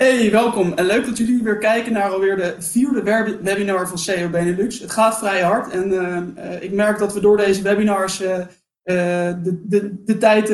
[0.00, 3.02] Hey, welkom en leuk dat jullie weer kijken naar alweer de vierde
[3.42, 4.78] webinar van CEO Benelux.
[4.78, 8.36] Het gaat vrij hard en uh, ik merk dat we door deze webinars uh,
[8.82, 10.48] de, de, de tijd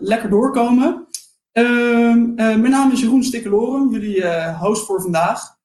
[0.00, 1.06] lekker doorkomen.
[1.52, 5.56] Ehm, mijn naam is Jeroen Stikkeloren, jullie host voor vandaag.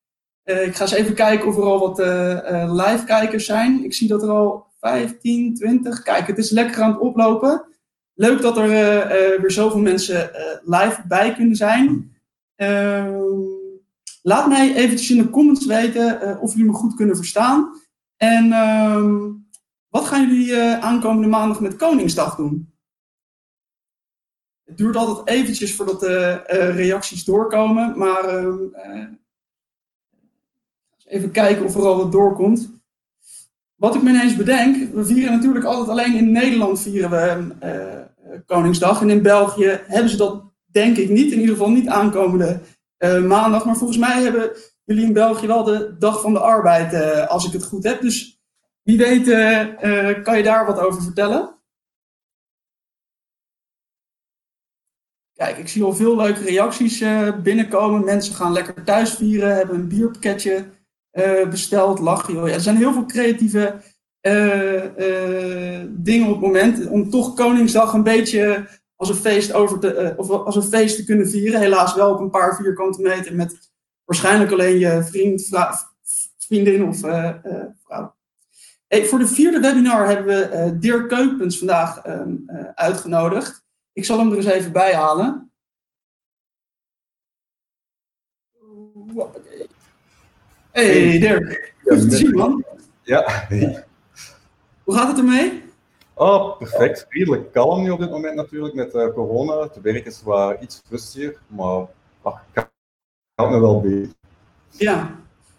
[0.43, 1.97] ik ga eens even kijken of er al wat
[2.71, 3.83] live kijkers zijn.
[3.83, 7.65] Ik zie dat er al 15, 20, kijk het is lekker aan het oplopen.
[8.13, 8.67] Leuk dat er
[9.41, 10.29] weer zoveel mensen
[10.63, 12.13] live bij kunnen zijn.
[12.55, 13.23] Ehm,
[14.21, 17.81] laat mij eventjes in de comments weten uh, of jullie me goed kunnen verstaan.
[18.17, 19.31] En ehm,
[19.89, 22.73] wat gaan jullie uh, aankomende maandag met Koningsdag doen?
[24.63, 28.57] Het duurt altijd eventjes voordat de uh, reacties doorkomen, maar ehm,
[31.05, 32.69] even kijken of er al wat doorkomt.
[33.75, 39.01] Wat ik me ineens bedenk, we vieren natuurlijk altijd alleen in Nederland vieren we Koningsdag.
[39.01, 40.43] En in België hebben ze dat
[40.75, 42.61] denk ik niet, in ieder geval niet aankomende
[42.97, 43.65] uh, maandag.
[43.65, 44.51] Maar volgens mij hebben
[44.83, 48.01] jullie in België wel de Dag van de Arbeid, uh, als ik het goed heb.
[48.01, 48.41] Dus
[48.81, 51.53] wie weet uh, kan je daar wat over vertellen.
[55.33, 57.03] Kijk, ik zie al veel leuke reacties
[57.43, 58.05] binnenkomen.
[58.05, 60.65] Mensen gaan lekker thuis vieren, hebben een bierpakketje
[61.49, 62.35] besteld, lachen.
[62.35, 63.81] Ja, er zijn heel veel creatieve
[65.89, 70.19] dingen op het moment om toch Koningsdag een beetje als een feest, over te, uh,
[70.19, 71.59] of als een feest te kunnen vieren.
[71.59, 73.71] Helaas wel op een paar vierkante meter met
[74.03, 75.49] waarschijnlijk alleen je vriend,
[76.37, 78.15] vriendin of uh, uh, vrouw.
[78.87, 82.43] Hey, voor de vierde webinar hebben we Dirk Keupens vandaag um,
[82.75, 83.65] uitgenodigd.
[83.93, 85.51] Ik zal hem er eens even bij halen.
[90.71, 92.65] Hey Dirk, goed te zien man.
[93.01, 93.47] Ja.
[94.83, 95.64] Hoe gaat het ermee?
[96.17, 97.05] Oh, perfect.
[97.09, 99.59] Redelijk kalm nu op dit moment natuurlijk met uh, corona.
[99.59, 101.85] Het werk is wel iets rustiger, maar
[102.21, 102.43] ach,
[103.35, 104.13] kan me wel beter.
[104.69, 105.15] Ja.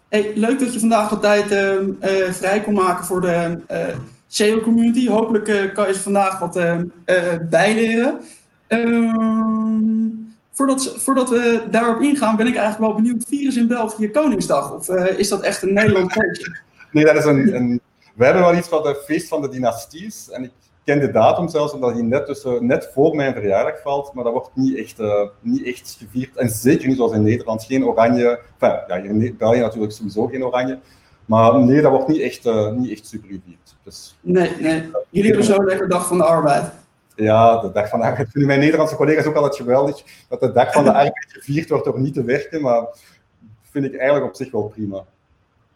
[0.09, 3.59] Hey, leuk dat je vandaag wat tijd uh, uh, vrij kon maken voor de
[4.27, 5.07] SEO-community.
[5.07, 6.53] Hopelijk kan je ze vandaag wat
[7.49, 8.21] bijleren.
[8.67, 10.09] Ehm,
[10.51, 13.25] voordat, voordat we daarop ingaan, ben ik eigenlijk wel benieuwd.
[13.27, 14.73] Virus in België Koningsdag?
[14.73, 16.55] Of is dat echt een Nederlands feestje?
[16.91, 17.81] Nee, dat is een, een
[18.17, 20.29] we hebben wel iets van de feest van de dynasties.
[20.29, 20.51] En ik
[20.83, 24.13] ken de datum zelfs, omdat die net, tussen, net voor mijn verjaardag valt.
[24.13, 26.35] Maar dat wordt niet echt, uh, niet echt gevierd.
[26.35, 27.63] En zeker niet zoals in Nederland.
[27.63, 28.39] Geen oranje.
[28.59, 30.79] Enfin, ja, in België natuurlijk sowieso geen oranje.
[31.25, 33.75] Maar nee, dat wordt niet echt, uh, niet echt super gevierd.
[33.83, 34.91] Dus, nee, nee.
[35.09, 36.71] Jullie hebben zo lekker dag van de arbeid.
[37.15, 40.03] Ja, de dag van de arbeid vinden mijn Nederlandse collega's ook altijd geweldig.
[40.29, 42.61] Dat de dag van de arbeid gevierd wordt door niet te werken.
[42.61, 42.85] Maar
[43.61, 45.03] vind ik eigenlijk op zich wel prima.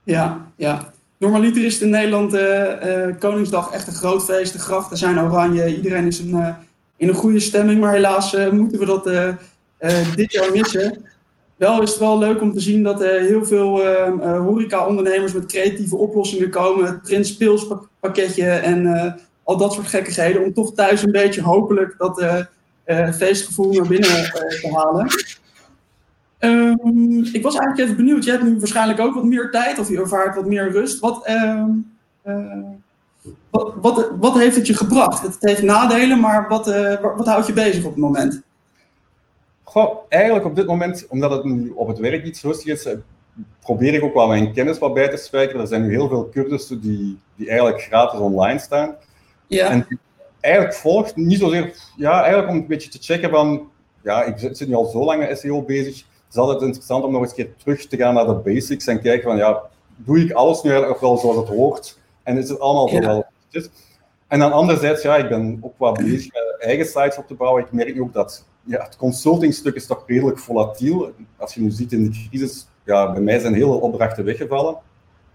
[0.04, 0.92] Ja, ja.
[1.22, 4.54] Normaliter is het in Nederland uh, Koningsdag echt een groot feest.
[4.54, 5.76] De grachten zijn oranje.
[5.76, 6.48] Iedereen is uh,
[6.98, 7.80] in een goede stemming.
[7.80, 9.04] Maar helaas moeten we dat
[10.16, 11.06] dit jaar missen.
[11.56, 13.86] Wel is het wel leuk om te zien dat heel veel
[14.38, 16.86] horeca-ondernemers met creatieve oplossingen komen.
[16.86, 17.38] Het Prins
[18.38, 20.44] en al dat soort gekkigheden.
[20.44, 22.26] Om toch thuis een beetje hopelijk dat
[23.16, 25.08] feestgevoel naar binnen te halen.
[26.44, 28.24] Um, ik was eigenlijk even benieuwd.
[28.24, 31.00] Je hebt nu waarschijnlijk ook wat meer tijd of je ervaart wat meer rust.
[31.00, 31.92] Wat, um,
[32.26, 32.66] uh,
[33.50, 35.22] wat, wat, wat, heeft het je gebracht?
[35.22, 38.42] Het heeft nadelen, maar wat, uh, wat houdt je bezig op het moment?
[39.64, 42.98] Goh, eigenlijk op dit moment, omdat het nu op het werk iets rustig is, eh,
[43.60, 45.62] probeer ik ook wel mijn kennis wat bij te spijkeren.
[45.62, 48.96] Er zijn nu heel veel cursussen die, die eigenlijk gratis online staan.
[49.48, 49.70] Ja.
[49.70, 50.00] En
[50.40, 53.70] eigenlijk volgt niet zozeer, ja, eigenlijk om een beetje te checken van,
[54.04, 57.22] ja, ik zit nu al zo lang met SEO bezig is altijd interessant om nog
[57.22, 59.62] eens een keer terug te gaan naar de basics en kijken van, ja,
[59.96, 62.00] doe ik alles nu of wel zoals het hoort?
[62.24, 63.26] En is het allemaal zo wel
[64.28, 67.64] En dan anderzijds, ja, ik ben ook wat bezig met eigen sites op te bouwen.
[67.64, 71.12] Ik merk ook dat ja, het consultingstuk is toch redelijk volatiel.
[71.38, 74.78] Als je nu ziet in de crisis, ja, bij mij zijn heel veel opdrachten weggevallen.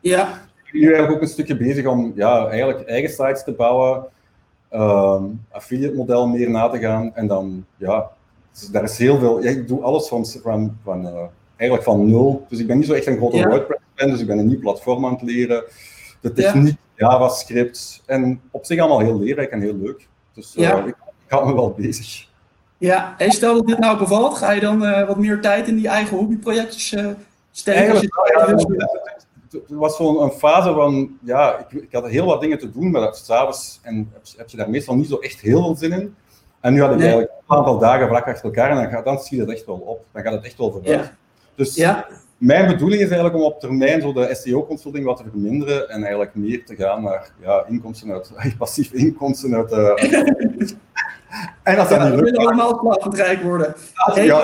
[0.01, 0.23] Ja.
[0.65, 4.05] Ik ben nu eigenlijk ook een stukje bezig om ja, eigenlijk eigen sites te bouwen,
[4.73, 8.11] um, affiliate model meer na te gaan en dan ja,
[8.61, 9.43] dus daar is heel veel.
[9.43, 11.23] Ja, ik doe alles van, van, van uh,
[11.57, 12.47] eigenlijk van nul.
[12.49, 13.49] Dus ik ben niet zo echt een grote ja.
[13.49, 15.65] WordPress-fan, dus ik ben een nieuw platform aan het leren.
[16.21, 17.11] De techniek, ja.
[17.11, 18.03] JavaScript.
[18.07, 20.09] En op zich allemaal heel leerrijk en heel leuk.
[20.35, 20.79] Dus uh, ja.
[20.79, 22.29] ik, ik hou me wel bezig.
[22.79, 25.77] Ja, en stel dat dit nou bevalt, ga je dan uh, wat meer tijd in
[25.77, 27.11] die eigen hobbyprojectjes uh,
[27.51, 28.11] steken?
[29.51, 32.91] Het was zo'n een fase van, ja, ik, ik, had heel wat dingen te doen,
[32.91, 36.15] maar s'avonds en heb je daar meestal niet zo echt heel veel zin in.
[36.61, 37.07] En nu had ik nee.
[37.07, 39.77] eigenlijk een aantal dagen vlak achter elkaar en dan, gaat, dan schiet het echt wel
[39.77, 40.05] op.
[40.13, 41.05] Dan gaat het echt wel vooruit.
[41.05, 41.13] Ja.
[41.55, 42.07] Dus ja.
[42.39, 46.35] mijn bedoeling is eigenlijk om op termijn zo de SEO-consulting wat te verminderen en eigenlijk
[46.35, 49.73] meer te gaan naar ja, inkomsten uit, passief inkomsten uit...
[49.73, 50.69] Uh,
[51.63, 53.75] En als dat Ja, niet lukt, allemaal rijk worden.
[53.95, 54.43] ja, Hey, ja,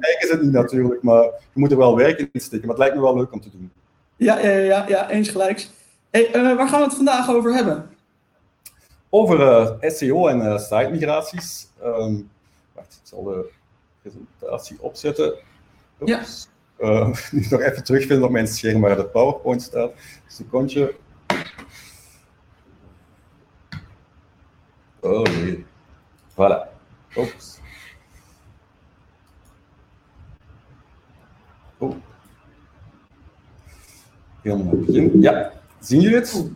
[0.00, 2.66] rijk is het niet natuurlijk, maar je moet er wel werk in steken.
[2.66, 3.70] Maar het lijkt me wel leuk om te doen.
[4.16, 5.70] Ja, ja, ja, ja eens gelijks.
[6.10, 7.90] Hey, eh, waar gaan we het vandaag over hebben?
[9.10, 11.68] Over eh, SEO en eh site-migraties.
[11.80, 12.14] Ehm,
[12.74, 13.50] wacht, ik zal de
[14.02, 15.34] presentatie opzetten.
[16.00, 16.48] Oeps.
[16.76, 19.90] Eh, nu nog even terugvinden op mijn scherm waar de PowerPoint staat.
[19.90, 19.96] Een
[20.26, 20.94] secondje.
[25.00, 25.66] Oh nee.
[26.30, 26.68] Voilà.
[27.16, 27.60] Oeps.
[31.78, 31.96] Oh.
[34.42, 35.20] Helemaal begin.
[35.20, 36.50] Ja, zien jullie het?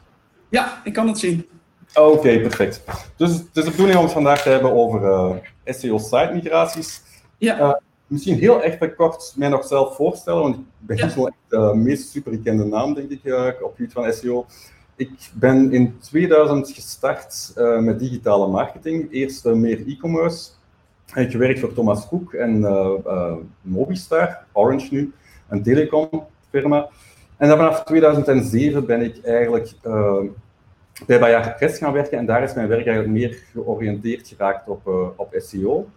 [0.49, 1.49] Ja, ik kan het zien.
[1.95, 2.83] Oké, perfect.
[3.17, 5.31] Dus het is de bedoeling om het vandaag te hebben over eh,
[5.65, 7.03] SEO-site-migraties.
[7.39, 7.73] Ja, Eh,
[8.07, 11.05] misschien heel echt kort mij nog zelf voorstellen, want ik ben Ja.
[11.05, 14.47] niet wel echt de meest superbekende naam, denk ik, eh, op het gebied van SEO.
[14.97, 19.13] Ik ben in 2000 gestart eh, met digitale marketing.
[19.13, 20.51] Eerst eh, meer e-commerce.
[21.15, 25.13] Ik gewerkt voor Thomas Cook en eh, eh, Mobistar, Orange nu,
[25.49, 26.89] een telecomfirma.
[27.37, 30.17] En dan vanaf 2007 ben ik eigenlijk eh,
[31.07, 34.87] bij Bayard Press gaan werken en daar is mijn werk eigenlijk meer georiënteerd geraakt op,
[34.87, 35.89] eh, op SEO.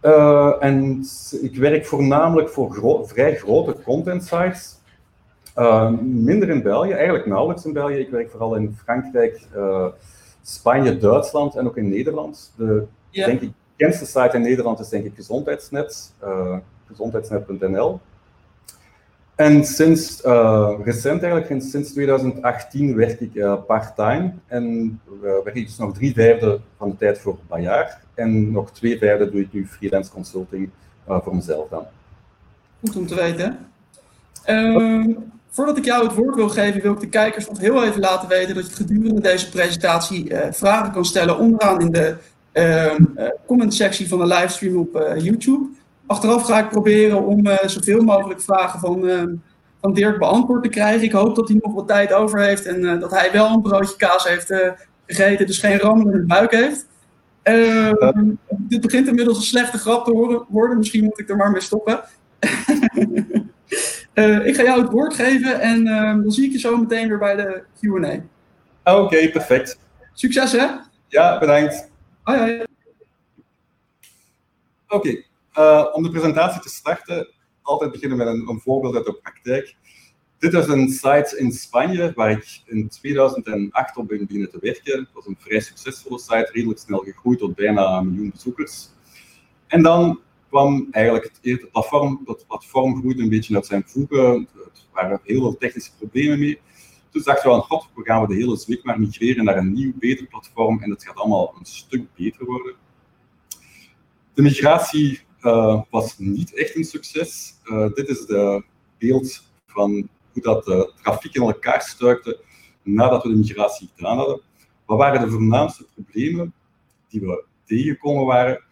[0.00, 1.04] Eh, en
[1.40, 4.78] ik werk voornamelijk voor gro- vrij grote content sites.
[5.54, 7.96] Eh, minder in België, eigenlijk nauwelijks in België.
[7.96, 9.48] Ik werk vooral in Frankrijk,
[10.42, 12.52] Spanje, Duitsland en ook in Nederland.
[12.56, 13.26] De ja.
[13.26, 16.12] denk ik, bekendste site in Nederland is denk ik Gezondheidsnet,
[16.86, 18.00] gezondheidsnet.nl.
[19.34, 25.56] En sinds eh, recent eigenlijk, sinds- sinds 2018 werk ik eh, part-time en eh, werk
[25.56, 29.40] ik dus nog drie vijfde van de tijd voor Bayard en nog twee vijfde doe
[29.40, 30.70] ik nu freelance consulting
[31.06, 31.84] voor mezelf dan.
[32.80, 33.58] Goed om te weten.
[34.44, 35.10] Ehm,
[35.50, 38.28] voordat ik jou het woord wil geven, wil ik de kijkers nog heel even laten
[38.28, 42.16] weten dat je gedurende deze presentatie vragen kan stellen onderaan in de
[42.52, 45.66] ehm eh, comment-sectie van de livestream op YouTube.
[46.06, 49.34] Achteraf ga ik proberen om eh, zoveel mogelijk vragen van, ehm,
[49.80, 51.02] van Dirk beantwoord te krijgen.
[51.02, 53.62] Ik hoop dat hij nog wat tijd over heeft en eh, dat hij wel een
[53.62, 54.70] broodje kaas heeft eh,
[55.06, 56.86] gegeten, dus geen rammel in de buik heeft.
[57.42, 61.50] Ehm, Dit begint inmiddels een slechte grap te horen- worden, misschien moet ik er maar
[61.50, 62.00] mee stoppen.
[64.44, 67.18] Ik ga jou het woord geven en ehm, dan zie ik je zo meteen weer
[67.18, 68.20] bij de Q&A.
[68.94, 69.78] Oké, perfect.
[70.12, 70.66] Succes hè!
[71.08, 71.90] Ja, bedankt.
[72.22, 72.62] Hoi hoi!
[74.88, 75.22] Oké,
[75.54, 77.28] eh, om de presentatie te starten,
[77.62, 79.76] altijd beginnen met een, een voorbeeld uit de praktijk.
[80.38, 84.98] Dit is een site in Spanje waar ik in 2008 op ben beginnen te werken.
[84.98, 88.88] Het was een vrij succesvolle site, redelijk snel gegroeid tot bijna een miljoen bezoekers.
[89.66, 94.48] En dan kwam eigenlijk het, eerste platform, dat platform groeide een beetje uit zijn voegen.
[94.54, 96.60] Er waren heel veel technische problemen mee.
[97.10, 99.72] Dus dachten we aan, god, we gaan we de hele zwik maar migreren naar een
[99.72, 102.74] nieuw, beter platform en het gaat allemaal een stuk beter worden.
[104.34, 107.54] De migratie eh, was niet echt een succes.
[107.64, 108.64] Eh, dit is de
[108.98, 112.40] beeld van hoe dat de trafiek in elkaar stuikte
[112.82, 114.40] nadat we de migratie gedaan hadden.
[114.86, 116.54] Wat waren de voornaamste problemen
[117.08, 118.64] die we tegengekomen waren?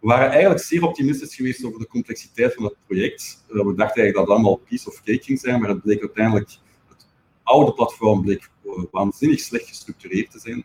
[0.00, 3.44] We waren eigenlijk zeer optimistisch geweest over de complexiteit van het project.
[3.48, 6.00] Eh, we dachten eigenlijk dat het allemaal piece of cake ging zijn, maar het bleek
[6.00, 6.50] uiteindelijk,
[6.88, 7.06] het
[7.42, 8.50] oude platform bleek
[8.90, 10.64] waanzinnig slecht gestructureerd te zijn.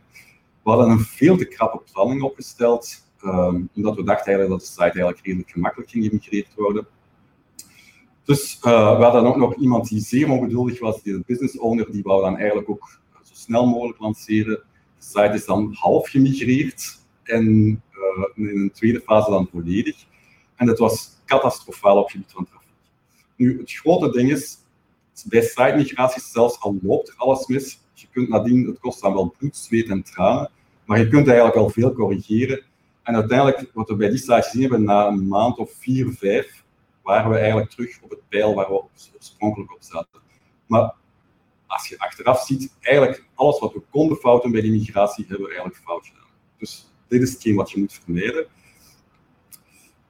[0.64, 4.66] We hadden een veel te krappe planning opgesteld, ehm, omdat we dachten eigenlijk dat de
[4.66, 6.88] site eigenlijk redelijk gemakkelijk ging gemigreerd worden.
[8.24, 11.92] Dus eh, we hadden ook nog iemand die zeer ongeduldig was, die de business owner,
[11.92, 14.56] die wou dan eigenlijk ook zo snel mogelijk lanceren.
[15.00, 17.46] De site is dan half gemigreerd en
[17.92, 20.06] uh, in een tweede fase dan volledig.
[20.56, 22.70] En dat was catastrofaal op het gebied van trafiek.
[23.36, 24.58] Nu, het grote ding is,
[25.24, 29.34] bij site-migraties zelfs al loopt er alles mis, je kunt nadien, het kost dan wel
[29.38, 30.50] bloed, zweet en tranen,
[30.86, 32.64] maar je kunt eigenlijk al veel corrigeren.
[33.06, 36.64] En uiteindelijk, wat we bij die site gezien hebben, na een maand of vier, vijf,
[37.04, 38.84] waren we eigenlijk terug op het pijl waar we
[39.14, 40.20] oorspronkelijk op zaten.
[40.66, 40.94] Maar
[41.68, 45.54] als je achteraf ziet, eigenlijk alles wat we konden fouten bij die migratie, hebben we
[45.54, 46.30] eigenlijk fout gedaan.
[46.58, 48.46] Dus dit is hetgeen wat je moet vermijden.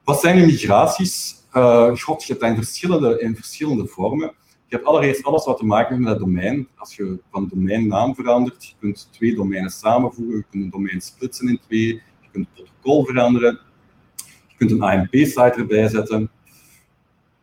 [0.04, 1.34] Wat zijn migraties?
[1.52, 4.34] Uh, God, je hebt dat in verschillende, in verschillende vormen.
[4.68, 6.68] Je hebt allereerst alles wat te maken heeft met het domein.
[6.76, 11.48] Als je van domeinnaam verandert, je kunt twee domeinen samenvoegen, je kunt een domein splitsen
[11.48, 12.02] in twee,
[12.36, 13.60] kunt het protocol veranderen,
[14.46, 16.30] je kunt een AMP-site erbij zetten.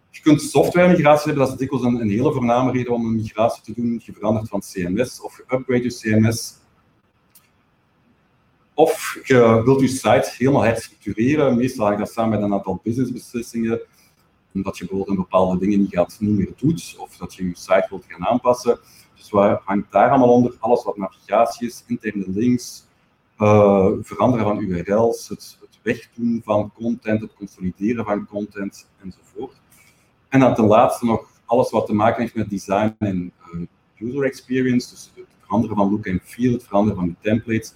[0.09, 3.63] Je kunt software-migratie hebben, dat is dikwijls een, een hele voorname reden om een migratie
[3.63, 4.01] te doen.
[4.03, 6.61] Je verandert van CMS of je upgrade je CMS.
[8.73, 11.57] Of je wilt je site helemaal herstructureren.
[11.57, 13.81] Meestal hangt dat samen met een aantal businessbeslissingen.
[14.53, 17.55] Omdat je bijvoorbeeld een bepaalde dingen niet, gaat, niet meer doet, of dat je je
[17.55, 18.79] site wilt gaan aanpassen.
[19.15, 20.55] Dus wat hangt daar allemaal onder?
[20.59, 22.85] Alles wat navigatie is, interne links,
[23.39, 29.61] uh, veranderen van URL's, het, het wegdoen van content, het consolideren van content enzovoort.
[30.29, 34.23] En dan ten laatste nog alles wat te maken heeft met design en uh, user
[34.23, 37.73] experience, dus het veranderen van look en feel, het veranderen van de templates.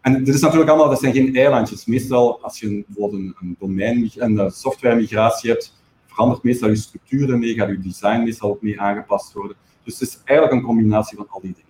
[0.00, 1.84] En dit is natuurlijk allemaal, dat zijn geen eilandjes.
[1.84, 7.30] Meestal als je bijvoorbeeld een, een domein, een software migratie hebt, verandert meestal je structuur
[7.30, 9.56] ermee, gaat je design meestal ook mee aangepast worden.
[9.84, 11.69] Dus het is eigenlijk een combinatie van al die dingen.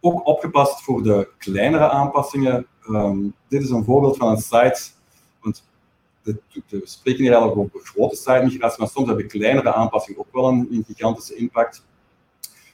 [0.00, 2.66] Ook opgepast voor de kleinere aanpassingen.
[2.88, 4.80] Um, dit is een voorbeeld van een site,
[5.40, 5.64] want
[6.22, 10.48] de, we spreken hier eigenlijk over grote site-migratie, maar soms hebben kleinere aanpassingen ook wel
[10.48, 11.86] een, gigantische impact.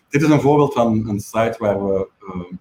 [0.08, 2.60] Dit is een voorbeeld van een site waar we um,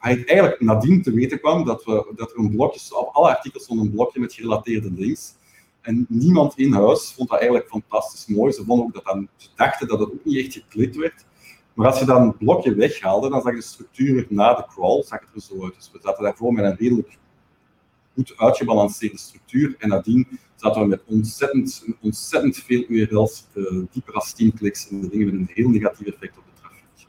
[0.00, 3.80] eigenlijk nadien te weten kwam dat, we, dat er een blokje, op alle artikels stond
[3.80, 5.34] een blokje met gerelateerde links.
[5.80, 8.52] En niemand in huis vond dat eigenlijk fantastisch mooi.
[8.52, 11.24] Ze, vonden ook dat dan, ze dachten dat het ook niet echt geklikt werd.
[11.78, 15.20] Maar als je dan een blokje weghaalde, dan zag de structuur na de crawl zag
[15.34, 15.74] er zo uit.
[15.74, 17.18] Dus we zaten daarvoor met een redelijk
[18.14, 19.74] goed uitgebalanceerde structuur.
[19.78, 25.00] En nadien zaten we met ontzettend, ontzettend veel URL's, uh, dieper als 10 kliks en
[25.00, 27.08] de dingen met een heel negatief effect op de trafiek.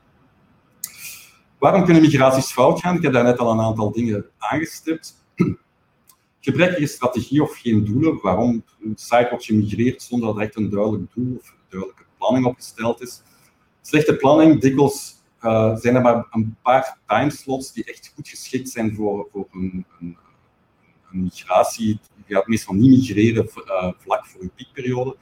[1.59, 2.95] Waarom kunnen migraties fout gaan?
[2.95, 5.15] Ik heb daar net al een aantal dingen aangestipt
[6.39, 10.69] gebrekkige strategie of geen doelen, waarom een site wordt gemigreerd zonder dat er echt een
[10.69, 13.21] duidelijk doel of duidelijke planning opgesteld is.
[13.89, 18.95] Slechte planning, dikwijls uh, zijn er maar een paar timeslots die echt goed geschikt zijn
[18.95, 20.17] voor, voor een, een,
[21.11, 21.99] een migratie.
[22.25, 25.15] Je gaat meestal niet migreren uh, vlak voor je piekperiode.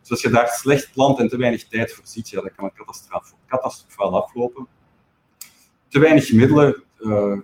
[0.00, 2.64] Dus als je daar slecht plant en te weinig tijd voor ziet, ja, dan kan
[2.64, 3.08] het
[3.46, 4.66] catastrofaal aflopen.
[5.88, 7.38] Te weinig middelen, uh,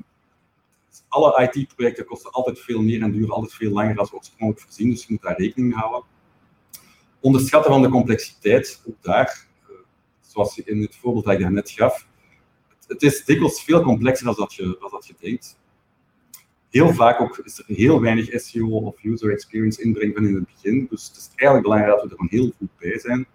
[1.08, 5.00] alle IT-projecten kosten altijd veel meer en duren altijd veel langer dan oorspronkelijk voorzien, dus
[5.00, 6.08] je moet daar rekening mee houden.
[7.20, 9.49] Onderschatten van de complexiteit, ook daar, eh,
[10.30, 12.06] zoals in het voorbeeld dat ik net gaf,
[12.86, 15.58] het is dikwijls veel complexer dan dat je, dat je denkt.
[16.68, 20.46] Heel vaak ook is er heel weinig SEO of user experience inbreng van in het
[20.54, 23.26] begin, dus het is eigenlijk belangrijk dat we er gewoon heel goed bij zijn.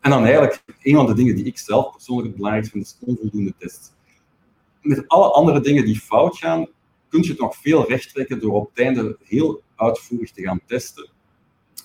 [0.00, 3.08] En dan eigenlijk, een van de dingen die ik zelf persoonlijk het belangrijkste vind, is
[3.08, 3.90] onvoldoende tests
[4.88, 6.66] met alle andere dingen die fout gaan,
[7.08, 10.60] kun je het nog veel recht trekken door op het einde heel uitvoerig te gaan
[10.66, 11.08] testen.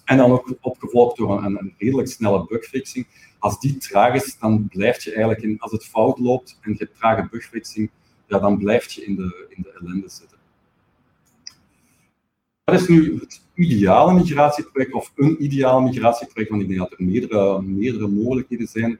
[0.03, 3.07] En dan ook opgevolgd door een, een redelijk snelle bugfixing.
[3.39, 6.77] Als die traag is, dan blijf je eigenlijk in, als het fout loopt en je
[6.77, 7.89] hebt trage bugfixing,
[8.27, 10.37] ja, dan blijf je in de, in de ellende zitten.
[12.63, 16.49] Wat is nu het ideale migratieproject of een ideaal migratieproject?
[16.49, 18.99] Want ik denk dat er meerdere, meerdere mogelijkheden zijn.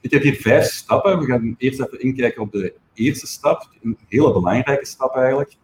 [0.00, 1.18] Ik heb hier vijf stappen.
[1.18, 5.56] We gaan eerst even inkijken op de eerste stap, een hele belangrijke stap eigenlijk.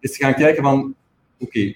[0.00, 0.94] Is te gaan kijken van,
[1.38, 1.74] oké,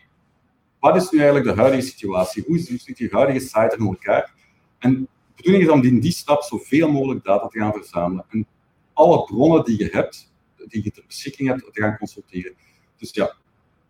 [0.82, 2.44] wat is nu eigenlijk de huidige situatie?
[2.46, 4.34] Hoe ziet die huidige site er in elkaar?
[4.78, 8.24] En de bedoeling is om in die stap zoveel mogelijk data te gaan verzamelen.
[8.28, 8.46] En
[8.92, 10.32] alle bronnen die je hebt,
[10.66, 12.54] die je ter beschikking hebt, te gaan consulteren.
[12.96, 13.36] Dus ja,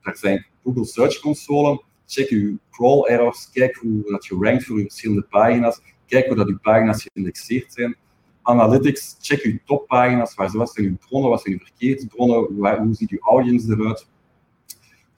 [0.02, 1.82] daar zijn Google Search Console.
[2.06, 5.80] Check je crawl errors, kijk hoe dat je rankt voor je verschillende pagina's.
[6.06, 7.96] Kijk hoe dat je pagina's geïndexeerd zijn.
[8.42, 12.36] Analytics, check je toppagina's, waar, wat zijn uw bronnen, wat zijn uw verkeersbronnen,
[12.84, 14.10] hoe ziet uw audience eruit.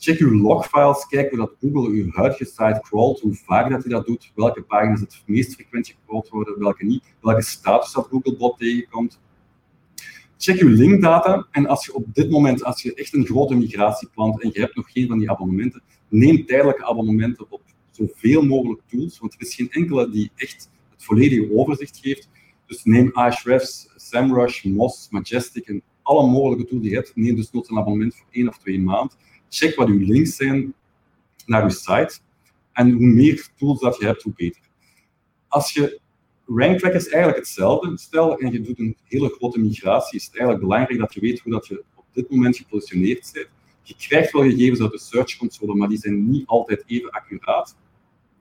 [0.04, 3.92] Check uw logfiles, kijk hoe dat Google uw huidige site crawlt, hoe vaak dat hij
[3.92, 8.58] dat doet, welke pagina's het meest frequent gecrawled worden, welke niet, welke status dat Googlebot
[8.58, 9.20] tegenkomt.
[10.38, 14.08] Check uw linkdata en als je op dit moment, als je echt een grote migratie
[14.14, 18.80] plant en je hebt nog geen van die abonnementen, neem tijdelijke abonnementen op zoveel mogelijk
[18.86, 22.28] tools, want er is geen enkele die echt volledige overzicht geeft.
[22.66, 27.12] Dus neem Ahrefs, SEMrush, Moz, Majestic en alle mogelijke tools die je hebt.
[27.16, 29.16] Neem dus nooit een abonnement voor één of twee maanden.
[29.54, 30.74] Check wat uw links zijn
[31.46, 32.18] naar uw site.
[32.72, 34.62] En hoe meer tools dat je hebt, hoe beter.
[35.48, 36.00] Als je
[36.46, 37.98] rank trackers eigenlijk hetzelfde.
[37.98, 41.40] Stel en je doet een hele grote migratie, is het eigenlijk belangrijk dat je weet
[41.40, 43.48] hoe dat je op dit moment gepositioneerd bent.
[43.82, 47.76] Je krijgt wel gegevens uit de Search Console, maar die zijn niet altijd even accuraat.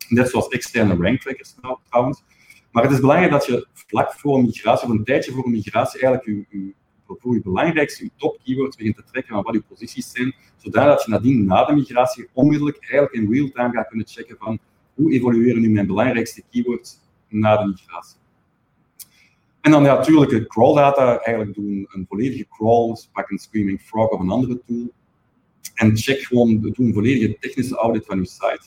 [0.07, 1.55] Net zoals externe rank trackers
[1.89, 2.23] trouwens.
[2.71, 5.51] Maar het is belangrijk dat je vlak voor een migratie, of een tijdje voor een
[5.51, 6.73] migratie, eigenlijk je,
[7.19, 11.03] voor je belangrijkste, je top keywords begint te trekken van wat je posities zijn, zodat
[11.03, 14.59] je nadien, na de migratie, onmiddellijk eigenlijk in real-time gaat kunnen checken van
[14.93, 18.17] hoe evolueren nu mijn belangrijkste keywords na de migratie.
[19.61, 24.09] En dan natuurlijk crawl data, eigenlijk doen een volledige crawl, dus pak een Screaming Frog
[24.09, 24.91] of een andere tool,
[25.73, 28.61] en check gewoon, doe een volledige technische audit van je site.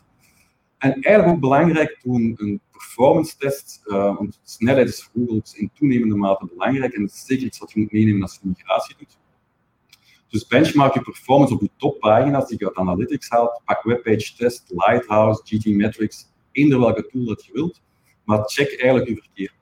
[0.86, 5.70] En eigenlijk ook belangrijk, doen een performance test, uh, want snelheid is voor Google in
[5.74, 8.94] toenemende mate belangrijk en het is zeker iets wat je moet meenemen als je migratie
[8.98, 9.18] doet.
[10.28, 14.64] Dus benchmark je performance op je toppagina's die je uit Analytics haalt, pak webpage test,
[14.68, 17.82] Lighthouse, GT Metrics, eender welke tool dat je wilt,
[18.24, 19.54] maar check eigenlijk je verkeer.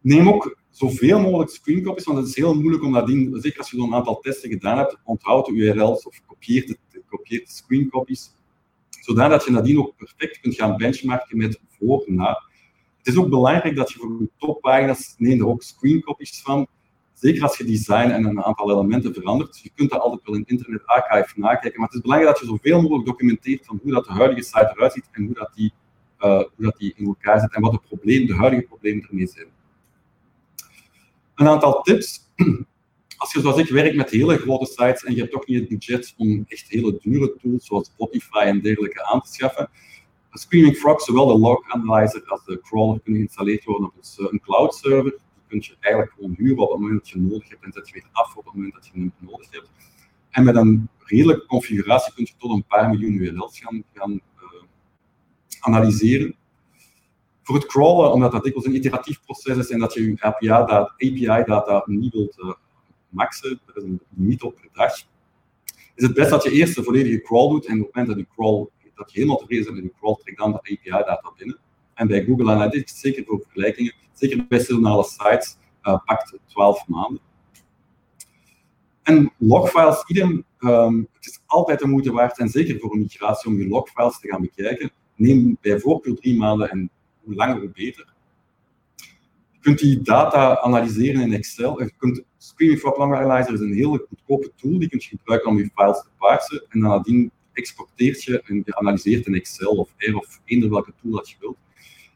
[0.00, 3.76] Neem ook zoveel mogelijk screencopies, want het is heel moeilijk om nadien, zeker als je
[3.76, 8.36] zo'n aantal testen gedaan hebt, onthoud de URL's of kopieert de, kopieert de screencopies,
[9.14, 12.42] zodat je nadien ook perfect kunt gaan benchmarken met voor na.
[12.98, 16.66] Het is ook belangrijk dat je voor je toppagina's neem er ook screencopies van,
[17.14, 19.58] zeker als je design en een aantal elementen verandert.
[19.62, 22.46] Je kunt dat altijd wel in Internet Archive nakijken, maar het is belangrijk dat je
[22.46, 25.72] zoveel mogelijk documenteert van hoe dat de huidige site eruit ziet en hoe dat die,
[26.20, 29.26] uh, hoe dat die in elkaar zit en wat de, probleem, de huidige problemen ermee
[29.26, 29.46] zijn.
[31.34, 32.20] Een aantal tips.
[33.18, 35.68] Als je zoals ik werkt met hele grote sites en je hebt toch niet het
[35.68, 39.70] budget om echt hele dure tools zoals Spotify en dergelijke aan te schaffen,
[40.38, 44.74] Screaming Frog, zowel de log analyzer als de crawler kunnen geïnstalleerd worden op een cloud
[44.74, 45.10] server.
[45.10, 47.88] Die kun je eigenlijk gewoon huren op het moment dat je nodig hebt en zet
[47.88, 49.70] je weer af op het moment dat je hem nodig hebt.
[50.30, 54.62] En met een redelijke configuratie kun je tot een paar miljoen URL's gaan, gaan uh,
[55.60, 56.36] analyseren
[57.42, 61.72] voor het crawlen, omdat dat dikwijls een iteratief proces is en dat je je API-data
[61.72, 62.52] API niet wilt uh,
[63.08, 64.92] maxen, er is een limiet op per dag,
[65.94, 68.26] is het best dat je eerst de volledige crawl doet en op het moment dat
[68.26, 71.58] je, crawl, dat helemaal tevreden bent met je crawl, trek dan de API-data binnen.
[71.94, 77.20] En bij Google Analytics, zeker voor vergelijkingen, zeker bij sezonale sites, uh, pakt 12 maanden.
[79.02, 83.50] En logfiles, idem, um, het is altijd de moeite waard, en zeker voor een migratie,
[83.50, 84.90] om je logfiles te gaan bekijken.
[85.14, 86.90] Neem bij voorkeur drie maanden en
[87.24, 88.14] hoe langer hoe beter.
[89.60, 91.82] Je kunt die data analyseren in Excel.
[91.82, 95.50] Je kunt, Screaming Frog Long Analyzer is een hele goedkope tool, die kun je gebruiken
[95.50, 96.64] om je files te parsen.
[96.68, 101.12] En nadien exporteert je en je analyseert in Excel of R of eender welke tool
[101.12, 101.56] dat je wilt.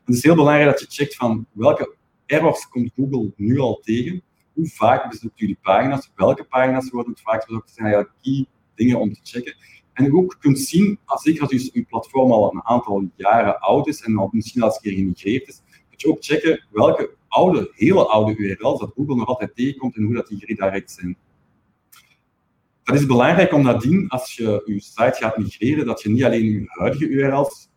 [0.05, 1.95] het is heel belangrijk dat je checkt van welke
[2.27, 4.23] errors komt Google nu al tegen,
[4.53, 8.47] hoe vaak bezoekt die pagina's, welke pagina's worden het vaak bezocht, dat zijn eigenlijk key
[8.75, 9.55] dingen om te checken.
[9.93, 14.19] En ook kunt zien, zeker als je platform al een aantal jaren oud is en
[14.19, 18.07] al misschien al eens een keer gemigreerd is, dat je ook checken welke oude, hele
[18.07, 21.17] oude URL's dat Google nog altijd tegenkomt en hoe dat die geredirect zijn.
[22.83, 26.45] Dat is belangrijk om nadien, als je je site gaat migreren, dat je niet alleen
[26.45, 27.69] je huidige URL's,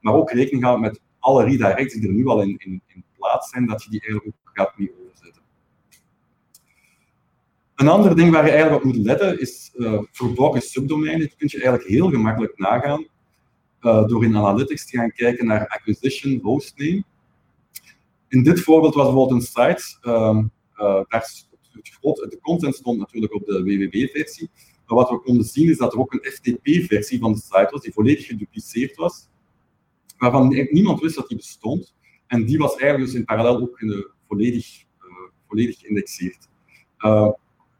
[0.00, 3.50] maar ook rekening houdt met alle redirects die er nu al in, in, in plaats
[3.50, 5.42] zijn, dat je die eigenlijk ook gaat mee overzetten.
[7.74, 11.20] Een ander ding waar je eigenlijk op moet letten is uh, verborgen subdomeinen.
[11.20, 13.06] Dat kun je eigenlijk heel gemakkelijk nagaan
[13.80, 17.04] uh, door in Analytics te gaan kijken naar acquisition hostname.
[18.28, 20.44] In dit voorbeeld was bijvoorbeeld een site, uh,
[21.08, 21.34] daar
[22.00, 24.50] het de content stond natuurlijk op de www-versie,
[24.86, 27.80] maar wat we konden zien is dat er ook een FTP-versie van de site was
[27.80, 29.28] die volledig gedupliceerd was,
[30.18, 31.94] waarvan niemand wist dat die bestond.
[32.26, 34.84] En die was eigenlijk dus in parallel ook in volledig,
[35.48, 36.48] volledig geïndexeerd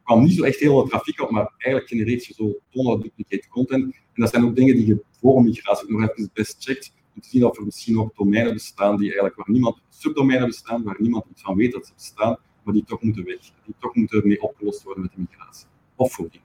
[0.06, 3.48] kwam niet zo echt heel veel trafiek op, maar eigenlijk genereert je zo tonnen duplicate
[3.48, 3.84] content.
[3.84, 7.28] En dat zijn ook dingen die je voor een migratie nog even best checkt, te
[7.28, 11.24] zien of er misschien ook domeinen bestaan die eigenlijk waar niemand, subdomeinen bestaan, waar niemand
[11.30, 14.42] iets van weet dat ze bestaan, maar die toch moeten weg, die toch moeten mee
[14.42, 15.66] opgelost worden met de migratie.
[15.94, 16.42] Of voeding.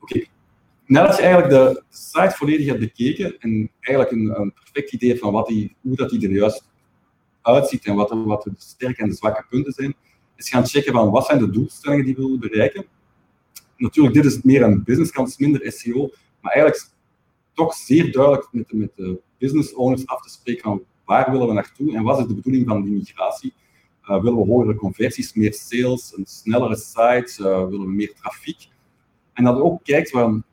[0.00, 0.24] Oké.
[0.86, 5.32] Nadat je eigenlijk de site volledig hebt bekeken en eigenlijk een, een perfect idee van
[5.32, 5.48] wat
[5.80, 6.70] hoe dat die er juist
[7.42, 9.94] uitziet en wat, wat de sterke en de zwakke punten zijn,
[10.36, 12.84] is gaan checken van wat zijn de doelstellingen die we willen bereiken.
[13.76, 16.90] Natuurlijk, dit is meer een businesskant, is minder SEO, maar eigenlijk
[17.54, 21.46] toch zeer duidelijk met de, met de business owners af te spreken van waar willen
[21.46, 23.54] we naartoe en wat is de bedoeling van die migratie.
[24.02, 28.68] Uh, willen we hogere conversies, meer sales, een snellere site, uh, willen we meer trafiek.
[29.32, 30.44] En dat ook kijkt, van,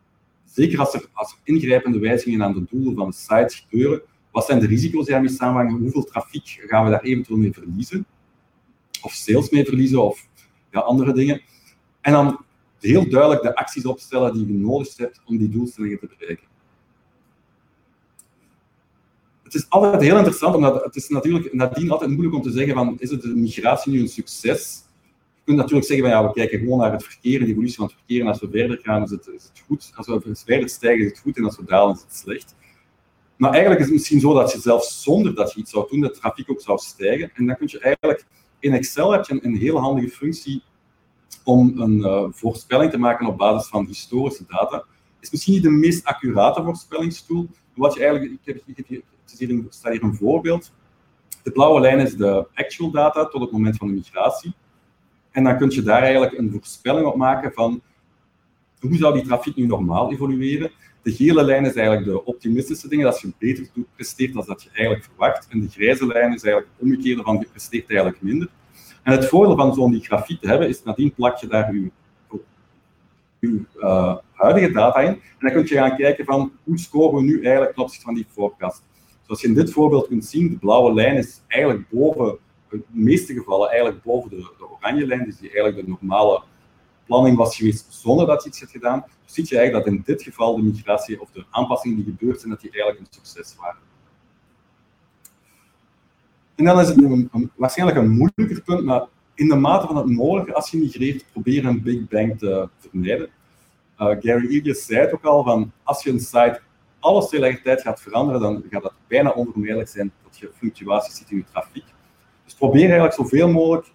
[0.45, 4.59] zeker als er, als ingrijpende wijzigingen aan de doelen van de site gebeuren, wat zijn
[4.59, 8.05] de risico's die daarmee samenhangen, hoeveel trafiek gaan we daar eventueel mee verliezen
[9.01, 10.27] of sales mee verliezen of
[10.71, 11.41] ja, andere dingen.
[12.01, 12.45] En dan
[12.79, 16.47] heel duidelijk de acties opstellen die je nodig hebt om die doelstellingen te bereiken.
[19.49, 22.73] Het is altijd heel interessant, omdat het is natuurlijk nadien altijd moeilijk om te zeggen
[22.73, 24.83] van, is het de migratie nu een succes?
[25.35, 27.85] Je kunt natuurlijk zeggen van, ja, we kijken gewoon naar het verkeer, de evolutie van
[27.85, 29.91] het verkeer, en als we verder gaan, is het, is het goed.
[29.95, 32.55] Als we verder stijgen, is het goed, en als we dalen, is het slecht.
[33.35, 36.01] Maar eigenlijk is het misschien zo dat je zelfs zonder dat je iets zou doen,
[36.01, 37.31] de trafiek ook zou stijgen.
[37.33, 38.25] En dan kun je eigenlijk
[38.59, 40.63] in Excel heb je een, heel handige functie
[41.43, 44.83] om een uh, voorspelling te maken op basis van historische data.
[45.19, 47.47] Is misschien niet de meest accurate voorspellingstool.
[47.73, 50.73] Wat je eigenlijk, ik heb, ik het een, staat hier een voorbeeld.
[51.43, 54.53] De blauwe lijn is de actual data tot het moment van de migratie.
[55.31, 57.81] En dan kun je daar eigenlijk een voorspelling op maken van
[58.79, 60.71] hoe zou die trafiek nu normaal evolueren.
[61.01, 64.69] De gele lijn is eigenlijk de optimistische dingen, dat je beter presteert dan dat je
[64.73, 65.47] eigenlijk verwacht.
[65.49, 68.49] En de grijze lijn is eigenlijk het omgekeerde van je presteert eigenlijk minder.
[69.03, 71.91] En het voordeel van zo'n grafiek te hebben, is nadien plak je daar je,
[73.79, 75.07] uh, huidige data in.
[75.07, 78.13] En dan kun je gaan kijken van hoe scoren we nu eigenlijk ten opzichte van
[78.13, 78.83] die forecast.
[79.29, 82.37] Zoals je in dit voorbeeld kunt zien, de blauwe lijn is eigenlijk boven
[82.71, 86.43] in de meeste gevallen eigenlijk boven de, de oranje lijn, dus die eigenlijk de normale
[87.05, 90.01] planning was geweest zonder dat je iets had gedaan, dus zie je eigenlijk dat in
[90.05, 93.55] dit geval de migratie of de aanpassingen die gebeurd zijn, dat die eigenlijk een succes
[93.55, 93.81] waren.
[96.55, 100.53] En dan is het waarschijnlijk een moeilijker punt, maar in de mate van het mogelijke,
[100.53, 103.29] als je migreert, probeer een Big Bang te vermijden.
[103.99, 106.61] Uh, Gary Illies zei het ook al, van als je een site
[106.99, 111.37] alles tegelijkertijd gaat veranderen, dan gaat het bijna onvermijdelijk zijn dat je fluctuaties ziet in
[111.37, 111.85] je trafiek.
[112.43, 113.87] Dus probeer eigenlijk zoveel mogelijk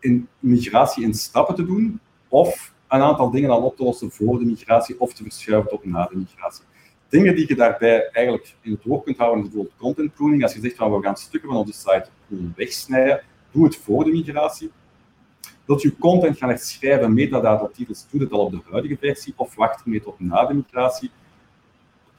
[0.00, 4.38] in migratie in stappen te doen, of een aantal dingen al op te lossen voor
[4.38, 6.64] de migratie, of te verschuiven tot na de migratie.
[7.08, 10.42] Dingen die je daarbij eigenlijk in het oog kunt houden, is bijvoorbeeld content pruning.
[10.42, 12.06] Als je zegt van we gaan stukken van onze site
[12.56, 14.70] wegsnijden, doe het voor de migratie.
[15.64, 19.54] Wilt je content gaan schrijven, metadata titels, doe het al op de huidige versie, of
[19.54, 21.10] wacht ermee tot na de migratie.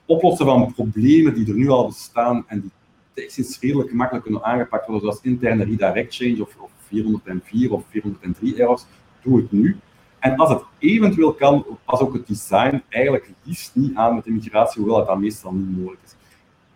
[0.07, 2.71] Oplossen van problemen die er nu al bestaan en die
[3.13, 8.55] technisch redelijk gemakkelijk kunnen aangepakt worden, zoals interne redirect change of, of 404 of 403
[8.55, 8.85] errors,
[9.23, 9.77] doe het nu.
[10.19, 14.31] En als het eventueel kan, pas ook het design eigenlijk liefst niet aan met de
[14.31, 16.15] migratie, hoewel het dan meestal niet mogelijk is.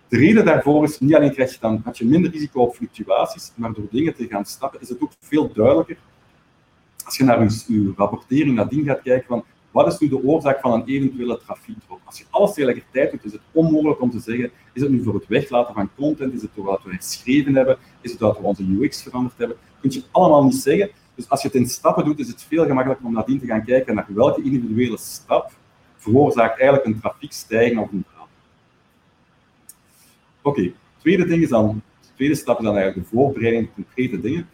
[0.07, 3.51] De reden daarvoor is, niet alleen krijg je dan had je minder risico op fluctuaties,
[3.55, 5.97] maar door dingen te gaan stappen is het ook veel duidelijker.
[7.05, 10.73] Als je naar je rapportering nadien gaat kijken van wat is nu de oorzaak van
[10.73, 11.99] een eventuele trafiekdrop?
[12.03, 15.13] Als je alles tegelijkertijd doet, is het onmogelijk om te zeggen, is het nu voor
[15.13, 18.63] het weglaten van content, is het doordat we geschreven hebben, is het doordat we onze
[18.63, 19.57] UX veranderd hebben?
[19.81, 20.89] Kun je allemaal niet zeggen.
[21.15, 23.65] Dus als je het in stappen doet, is het veel gemakkelijker om nadien te gaan
[23.65, 25.51] kijken naar welke individuele stap
[25.97, 28.29] veroorzaakt eigenlijk een trafiekstijging of een daling.
[30.41, 31.75] Oké, tweede is de
[32.15, 34.49] tweede stap is dan eigenlijk de voorbereiding concrete dingen.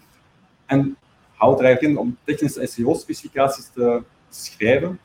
[0.65, 0.97] En
[1.33, 4.99] houd er eigenlijk in om technische SEO-specificaties te schrijven.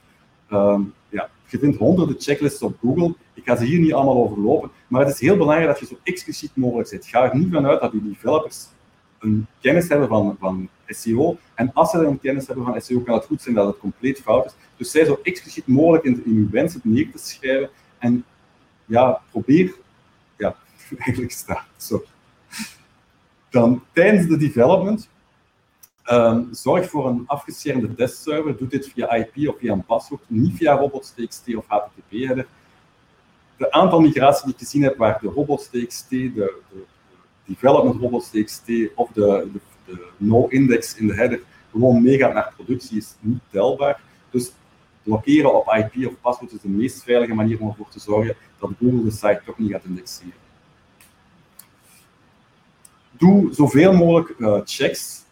[0.53, 3.15] Um, ja, je vindt honderden checklists op Google.
[3.35, 6.01] Ik ga ze hier niet allemaal overlopen, maar het is heel belangrijk dat je zo
[6.03, 7.07] expliciet mogelijk zit.
[7.07, 8.67] Ga er niet vanuit dat je developers
[9.19, 11.37] een kennis hebben van, van SEO.
[11.55, 14.21] En als ze een kennis hebben van SEO, kan het goed zijn dat het compleet
[14.21, 14.55] fout is.
[14.77, 17.71] Dus zij zo expliciet mogelijk in, in uw wensen neer te schrijven.
[17.99, 18.25] En
[18.85, 19.75] ja, probeer,
[20.37, 20.57] ja,
[20.99, 22.05] eigenlijk staat zo.
[23.51, 25.09] Dan tijdens de development,
[26.11, 28.57] um, zorg voor een afgeschermde testserver.
[28.57, 32.47] Doe dit via IP of via een paswoord, niet via robots.txt of HTTP-header.
[33.57, 36.55] De aantal migraties die ik gezien heb waar de robots.txt, de, de,
[37.45, 38.63] development robots.txt
[38.95, 44.01] of de, de de no-index in de header gewoon meegaat naar productie is niet telbaar.
[44.31, 44.53] Dus
[45.03, 48.71] blokkeren op IP of paswoord is de meest veilige manier om ervoor te zorgen dat
[48.81, 50.33] Google de site toch niet gaat indexeren.
[53.11, 55.25] Doe zoveel mogelijk uh, checks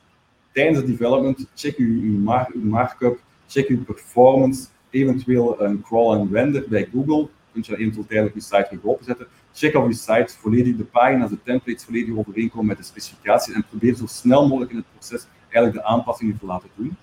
[0.52, 1.46] tijdens het development.
[1.54, 2.18] Check uw,
[2.54, 7.28] markup, check uw performance, eventueel een crawl en render bij Google.
[7.52, 11.30] Kun je eventueel tijdelijk je site weer openzetten check of je site volledig, de pagina's,
[11.30, 15.26] de templates volledig overeenkomen met de specificaties en probeer zo snel mogelijk in het proces
[15.48, 16.96] eigenlijk de aanpassingen te laten doen.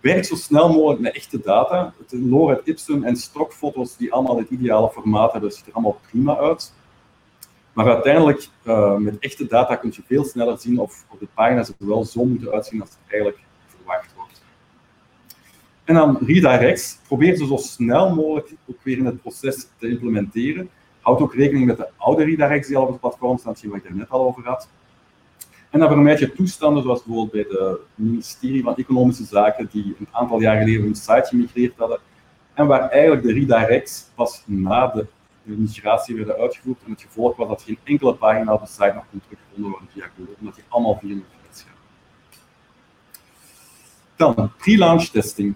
[0.00, 1.94] Werk zo snel mogelijk met echte data.
[1.98, 6.36] Het LoRed Ipsum en stokfoto's die allemaal het ideale formaat hebben, ziet er allemaal prima
[6.36, 6.72] uit.
[7.72, 11.68] Maar uiteindelijk, uh, met echte data kun je veel sneller zien of, of de pagina's
[11.68, 14.42] er wel zo moeten uitzien als het eigenlijk verwacht wordt.
[15.84, 20.70] En dan redirects, probeer ze zo snel mogelijk ook weer in het proces te implementeren.
[21.00, 23.84] Houd ook rekening met de oude redirects die al op het platform staan, die ik
[23.84, 24.68] er net al over had.
[25.70, 30.08] En dan vermijd je toestanden zoals bijvoorbeeld bij het ministerie van Economische Zaken, die een
[30.10, 31.98] aantal jaar geleden hun site gemigreerd hadden,
[32.54, 35.06] en waar eigenlijk de redirects pas na de,
[35.42, 36.78] migratie werden uitgevoerd.
[36.84, 39.88] En het gevolg was dat geen enkele pagina op de site nog kon teruggevonden worden
[39.92, 41.24] via Google, omdat die allemaal via een
[44.16, 44.34] gaan.
[44.34, 45.54] Dan, pre-launch testing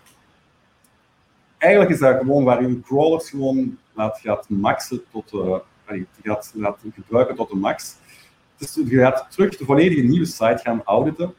[1.59, 5.57] eigenlijk is dat gewoon waar je crawlers gewoon laat, gaat maxen tot, uh,
[6.22, 7.96] gaat, laat gebruiken tot de max.
[8.57, 11.35] Dus je gaat terug de volledige nieuwe site gaan auditen.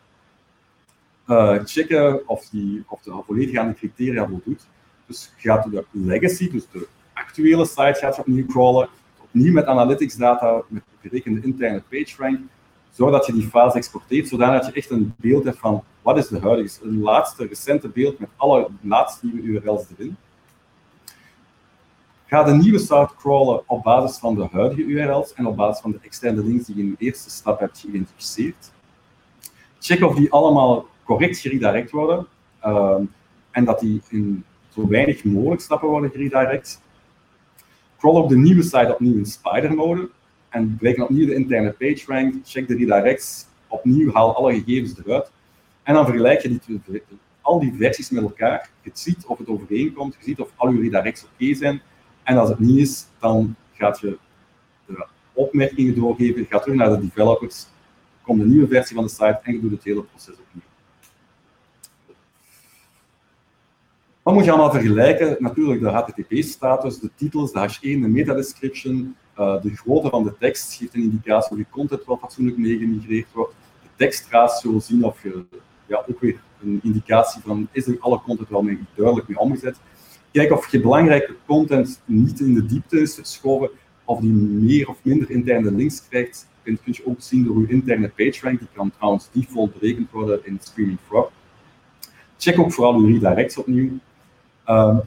[1.28, 4.68] Uh, checken of, die, of de volledig aan de criteria voldoet.
[5.06, 6.88] Dus je gaat de legacy, dus de
[7.21, 8.89] actuele site, gaat opnieuw crawlen.
[9.21, 12.39] Opnieuw met analytics data, met berekende interne PageRank.
[12.91, 16.39] Zodat je die fase exporteert, zodat je echt een beeld hebt van wat is de
[16.39, 20.15] huidige, een laatste recente beeld met alle laatste nieuwe URL's erin.
[22.25, 25.91] Ga de nieuwe site crawlen op basis van de huidige URL's en op basis van
[25.91, 28.71] de externe links die je in de eerste stap hebt geïdentificeerd.
[29.80, 32.27] Check of die allemaal correct geredirect worden
[32.65, 32.95] uh,
[33.51, 36.82] en dat die in zo weinig mogelijk stappen worden geredirect.
[37.98, 40.10] Crawl op de nieuwe site opnieuw in Spider mode
[40.50, 42.36] en breken opnieuw de interne PageRank.
[42.44, 45.32] Check de redirects, opnieuw haal alle gegevens eruit
[45.84, 46.82] en dan vergelijk je die,
[47.42, 48.70] al die versies met elkaar.
[48.82, 51.82] Je ziet of het overeenkomt, je ziet of al je redirects oké zijn.
[52.24, 54.18] En als het niet is, dan gaat je
[54.86, 57.68] de opmerkingen doorgeven, je gaat terug naar de developers
[58.28, 60.64] komt een nieuwe versie van de site en je doet het hele proces opnieuw.
[64.28, 65.36] Wat moet je allemaal vergelijken?
[65.40, 70.34] Natuurlijk de HTTP-status, de titels, de hash 1, de metadescription, uh, de grootte van de
[70.40, 73.54] tekst geeft een indicatie of je content wel fatsoenlijk meegemigreerd wordt.
[73.82, 75.46] De tekstratio zien of je,
[75.86, 79.80] ja, ook weer een indicatie van is er alle content wel mee, duidelijk mee omgezet.
[80.32, 83.70] Kijk of je belangrijke content niet in de diepte is verschoven,
[84.06, 86.48] of die meer of minder interne links krijgt.
[86.63, 90.40] Dat kun je ook zien door je interne PageRank, die kan trouwens default berekend worden
[90.44, 91.32] in Screaming Frog.
[92.38, 94.00] Check ook vooral je redirects opnieuw.
[94.69, 95.01] Um,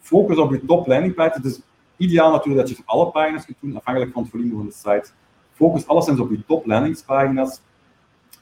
[0.00, 1.36] focus op je top landing page.
[1.36, 1.60] Het is
[1.96, 4.72] ideaal natuurlijk dat je voor alle pagina's kunt doen, afhankelijk van het volume van de
[4.72, 5.10] site.
[5.52, 7.60] Focus alleszins op je top landingspagina's.
[8.30, 8.38] Je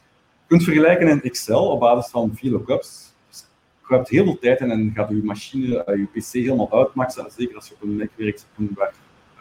[0.47, 3.13] kunt vergelijken in Excel op basis van VLOOKUPs.
[3.29, 3.45] Dus
[3.89, 7.31] je hebt heel veel tijd en gaat je machine, uh, je PC helemaal uitmaxen.
[7.37, 8.93] Zeker als je op een Mac werkt waar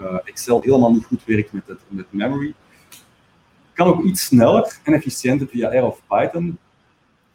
[0.01, 2.53] uh, Excel helemaal niet goed werkt met, het, met memory.
[3.73, 6.57] Kan ook iets sneller en efficiënter via R of Python.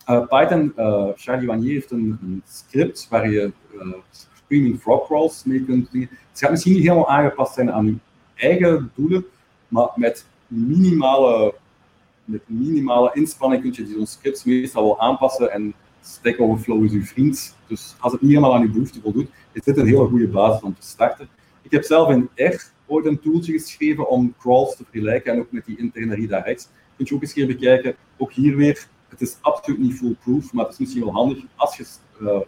[0.07, 5.64] Uh, Python, uh, Charlie Wanier heeft een, script waar je uh, screaming frog crawls mee
[5.64, 6.09] kunt doen.
[6.31, 7.97] Het gaat misschien niet helemaal aangepast zijn aan je
[8.35, 9.25] eigen doelen,
[9.69, 11.55] maar met minimale,
[12.25, 17.05] met minimale inspanning kun je zo'n scripts meestal wel aanpassen en Stack Overflow is uw
[17.05, 17.57] vriend.
[17.67, 20.62] Dus als het niet helemaal aan je behoefte voldoet, is dit een hele goede basis
[20.62, 21.29] om te starten.
[21.62, 25.53] Ik heb zelf in R ooit een tooltje geschreven om crawls te vergelijken en ook
[25.53, 26.69] met die interne redirects.
[26.97, 27.97] Kun je ook eens keer bekijken.
[28.17, 31.77] Ook hier weer het is absoluut niet foolproof, maar het is misschien wel handig als
[31.77, 31.87] je
[32.20, 32.40] uh,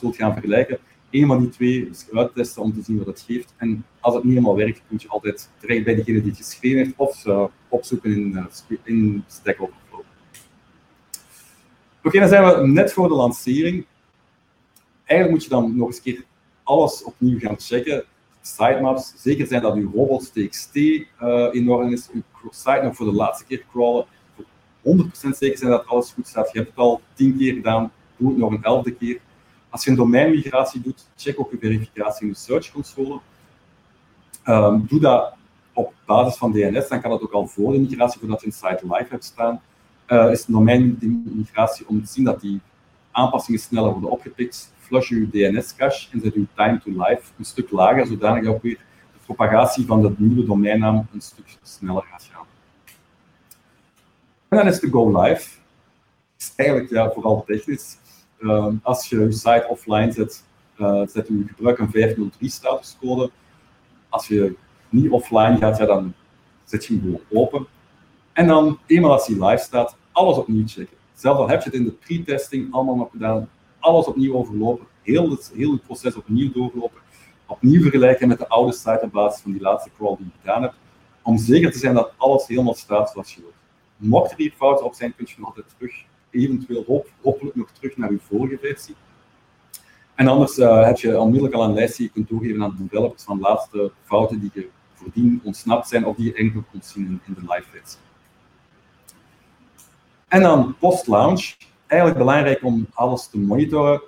[0.00, 0.78] wilt gaan vergelijken.
[1.10, 3.54] Een van die twee uittesten om te zien wat het geeft.
[3.56, 6.78] En als het niet helemaal werkt, kun je altijd terecht bij degene die het geschreven
[6.78, 10.00] heeft of uh, opzoeken in, uh, in Stack Overflow.
[12.04, 13.86] Oké, dan zijn we net voor de lancering.
[15.04, 16.24] Eigenlijk moet je dan nog eens een keer
[16.62, 18.04] alles opnieuw gaan checken.
[18.42, 21.04] Sitemaps, zeker zijn dat uw robots.txt uh,
[21.50, 24.06] in orde is, uw site nog voor de laatste keer crawlen
[24.82, 26.52] 100% zeker zijn dat alles goed staat.
[26.52, 29.20] Je hebt het al tien keer gedaan, doe het nog een elfde keer.
[29.68, 33.20] Als je een domeinmigratie doet, check ook je verificatie in de Search Console.
[34.44, 35.34] Um, doe dat
[35.72, 38.52] op basis van DNS, dan kan dat ook al voor de migratie, voordat je een
[38.52, 39.60] site live hebt staan.
[40.08, 42.60] Uh, is de domeinmigratie om te zien dat die
[43.10, 44.72] aanpassingen sneller worden opgepikt.
[44.78, 48.62] Flush je DNS-cache en zet je time to live een stuk lager, zodanig dat ook
[48.62, 48.78] weer
[49.12, 52.46] de propagatie van de nieuwe domeinnaam een stuk sneller gaat gaan.
[54.50, 55.48] En dan is de go live.
[56.38, 57.96] is eigenlijk ja, vooral technisch.
[58.38, 60.44] Uh, als je je site offline zet,
[60.78, 63.30] uh, zet je gebruik een 503 statuscode.
[64.08, 64.56] Als je
[64.88, 66.14] niet offline gaat, ja, dan
[66.64, 67.66] zet je hem gewoon open.
[68.32, 70.96] En dan, eenmaal als hij live staat, alles opnieuw checken.
[71.14, 75.30] Zelfs al heb je het in de pre-testing allemaal nog gedaan, alles opnieuw overlopen, heel
[75.30, 77.00] het, heel het proces opnieuw doorlopen,
[77.46, 80.62] opnieuw vergelijken met de oude site op basis van die laatste crawl die je gedaan
[80.62, 80.74] hebt,
[81.22, 83.58] om zeker te zijn dat alles helemaal staat zoals je wilt.
[84.00, 87.96] Mocht er hier fouten op zijn, kun je altijd terug, eventueel hoop, hopelijk nog terug
[87.96, 88.94] naar uw vorige versie.
[90.14, 93.22] En anders uh, heb je onmiddellijk al een lijstje je kunt doorgeven aan de developers
[93.22, 97.20] van de laatste fouten die je voordien ontsnapt zijn of die je eigenlijk kunt zien
[97.26, 97.98] in, de live versie.
[100.28, 101.56] En dan post-launch.
[101.86, 104.02] Eigenlijk belangrijk om alles te monitoren.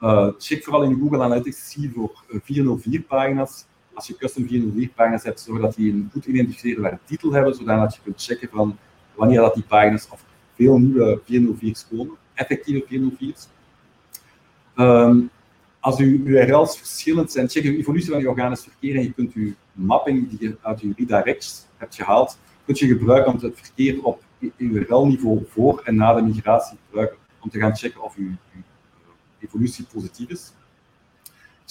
[0.00, 5.74] Uh, check vooral in Google Analytics, voor 404-pagina's als je custom 404-pagina's hebt, zorg dat
[5.74, 8.78] die een goed identificeerbare titel hebben, zodat je kunt checken van
[9.14, 10.24] wanneer dat die pagina's of
[10.54, 13.48] veel nieuwe 404's komen, effectieve 404's.
[14.76, 15.30] Um,
[15.80, 19.32] als uw URL's verschillend zijn, check de evolutie van je organisch verkeer en je kunt
[19.32, 24.02] je mapping die je uit je redirects hebt gehaald, kunt je gebruiken om het verkeer
[24.02, 24.22] op
[24.56, 28.30] URL-niveau voor en na de migratie gebruiken om te gaan checken of uw
[29.38, 30.52] evolutie positief is.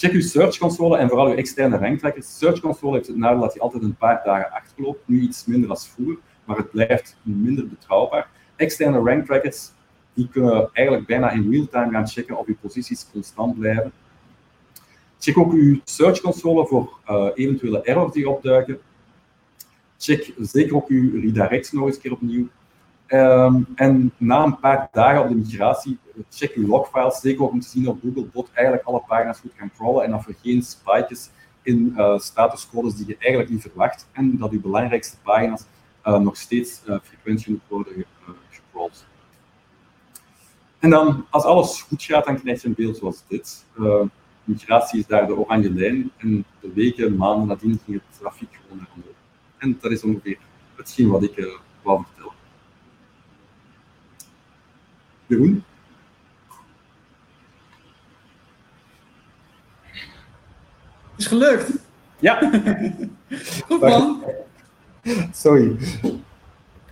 [0.02, 2.38] Check uw Search Console en vooral uw externe ranktrackers.
[2.38, 5.08] Search Console heeft het nadeel dat hij altijd een paar dagen achterloopt.
[5.08, 8.30] Nu iets minder als vroeger, maar het blijft minder betrouwbaar.
[8.56, 9.72] Externe ranktrackers
[10.14, 13.92] die kunnen eigenlijk bijna in real-time gaan checken of uw posities constant blijven.
[15.20, 18.80] Check ook uw Search Console voor uh, eventuele errors die opduiken.
[19.98, 22.48] Check zeker ook uw redirects nog eens keer opnieuw.
[23.14, 27.68] Um, en na een paar dagen op de migratie, check je logfiles, zeker om te
[27.68, 31.30] zien of Googlebot eigenlijk alle pagina's goed kan crawlen en of er geen spikejes
[31.62, 35.64] in uh, statuscodes die je eigenlijk niet verwacht en dat je belangrijkste pagina's
[36.06, 38.06] uh, nog steeds uh, frequent genoeg worden
[38.50, 39.06] gecrawled.
[40.80, 43.66] En dan, als alles goed gaat, dan krijg je een beeld zoals dit.
[44.44, 48.78] migratie is daar de oranje lijn en de weken, maanden nadien ging het trafiek gewoon
[48.78, 49.16] naar omhoog.
[49.58, 50.38] En dat is ongeveer
[50.76, 52.41] hetgeen wat ik wou vertellen.
[55.32, 55.64] Jeroen?
[61.18, 61.70] Is gelukt.
[62.20, 62.40] Ja.
[63.68, 64.24] Goed man.
[65.34, 65.76] Sorry.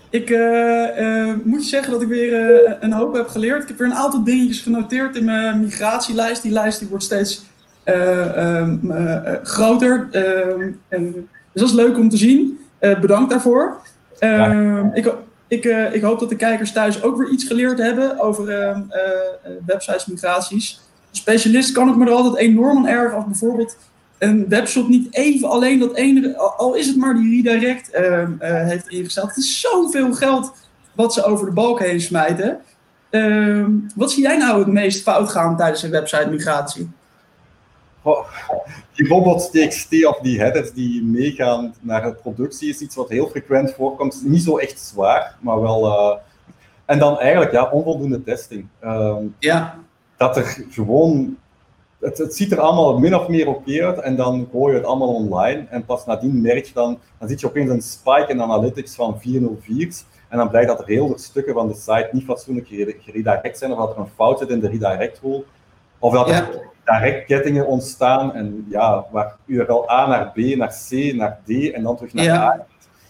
[0.10, 3.62] Ik uh, uh, moet je zeggen dat ik weer uh, een hoop heb geleerd.
[3.62, 6.42] Ik heb weer een aantal dingetjes genoteerd in mijn migratielijst.
[6.42, 7.46] Die lijst die wordt steeds
[7.86, 8.94] um,
[9.44, 10.08] groter.
[10.12, 11.12] Ehm, en,
[11.52, 12.60] dus dat is leuk om te zien.
[12.80, 13.78] bedankt daarvoor.
[14.20, 14.92] Ja.
[14.94, 15.14] Ik,
[15.50, 18.46] ik, ik, hoop dat de kijkers thuis ook weer iets geleerd hebben over
[19.66, 20.80] websites migraties.
[21.12, 23.78] specialist kan ik me er altijd enorm aan erg als bijvoorbeeld
[24.18, 27.90] een webshop niet even alleen dat ene, al is het maar die redirect
[28.40, 29.28] heeft ingesteld.
[29.28, 30.54] Het is zoveel geld
[30.96, 32.60] wat ze over de balk heen smijten.
[33.12, 36.90] Uh, wat zie jij nou het meest fout gaan tijdens een website migratie?
[38.02, 38.26] Oh,
[38.94, 43.74] die robots.txt of die headers die meegaan naar de productie is iets wat heel frequent
[43.74, 44.22] voorkomt.
[44.26, 45.86] Niet zo echt zwaar, maar wel.
[45.86, 46.18] Uh,
[46.86, 48.68] en dan eigenlijk ja, onvoldoende testing.
[48.80, 49.80] Ehm, ja.
[50.18, 51.38] Dat er gewoon
[52.00, 54.88] het, het, ziet er allemaal min of meer oké uit en dan gooi je het
[54.88, 58.42] allemaal online en pas nadien merk je dan, dan zit je opeens een spike in
[58.42, 62.24] analytics van 404's en dan blijkt dat er heel veel stukken van de site niet
[62.24, 62.68] fatsoenlijk
[63.00, 65.44] geredirect zijn of dat er een fout zit in de redirect rule
[66.00, 71.14] of dat er direct kettingen ontstaan en ja, waar URL A naar B, naar C,
[71.16, 72.48] naar D en dan terug naar ja.
[72.48, 72.66] A.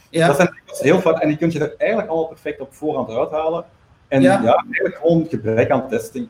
[0.10, 0.28] Ja.
[0.28, 3.66] Dat zijn heel vaak en die kun je er eigenlijk allemaal perfect op voorhand uithalen.
[4.08, 6.28] En ja, ja eigenlijk gewoon gebrek aan testing.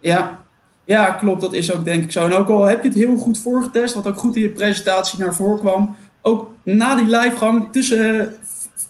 [0.00, 0.38] Ja,
[0.84, 1.40] ja, klopt.
[1.40, 2.24] Dat is ook denk ik zo.
[2.24, 5.18] En ook al heb je het heel goed voorgetest, wat ook goed in je presentatie
[5.18, 8.34] naar voren kwam, ook na die livegang tussen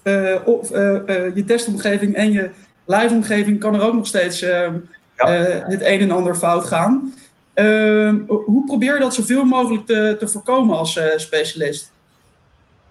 [0.05, 2.51] uh, of, uh, uh, je testomgeving en je
[2.85, 4.73] liveomgeving kan er ook nog steeds ja.
[5.67, 7.13] het een en ander fout gaan.
[7.57, 11.93] Ehm, hoe probeer je dat zoveel mogelijk te, te voorkomen als specialist?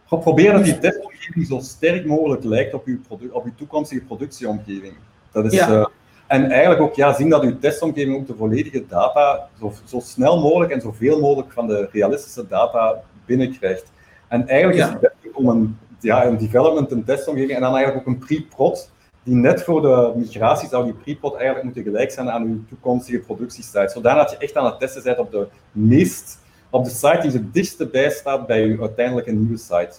[0.07, 2.99] Probeer dat die testomgeving zo sterk mogelijk lijkt op je,
[3.31, 4.93] op je toekomstige productieomgeving.
[5.31, 5.89] Dat is, ja.
[6.27, 10.41] En eigenlijk ook ja, zien dat uw testomgeving ook de volledige data zo, zo snel
[10.41, 13.91] mogelijk en zoveel mogelijk van de realistische data binnenkrijgt.
[14.27, 18.07] En eigenlijk is het best om een, ja, een development, een testomgeving en dan eigenlijk
[18.07, 18.91] ook een pre-prod,
[19.25, 23.19] die net voor de migratie zou die pre-prod eigenlijk moeten gelijk zijn aan uw toekomstige
[23.19, 23.91] productiesite.
[23.93, 26.37] Zodat je echt aan het testen bent op de meest,
[26.69, 29.93] op de site die het dichtste bij staat bij uw uiteindelijke nieuwe site.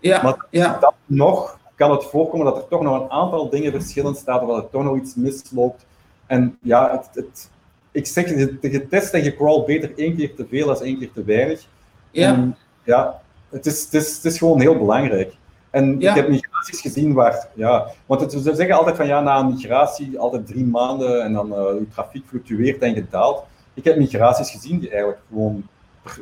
[0.00, 0.78] Ja, maar ja.
[0.78, 4.48] dat nog kan het voorkomen dat er toch nog een aantal dingen verschillend staat, of
[4.48, 5.86] dat er toch nog iets misloopt.
[6.26, 7.50] En ja, het, het,
[7.90, 8.28] ik zeg,
[8.60, 11.66] je test en je crawl beter één keer te veel dan één keer te weinig.
[12.10, 12.28] Ja.
[12.32, 15.32] En, ja, het is, het, is, het is gewoon heel belangrijk.
[15.70, 19.38] En ik heb migraties gezien waar, ja, want het, ze zeggen altijd van ja, na
[19.38, 23.44] een migratie altijd drie maanden en dan uh, je trafiek fluctueert en gedaald.
[23.74, 25.64] Ik heb migraties gezien die eigenlijk gewoon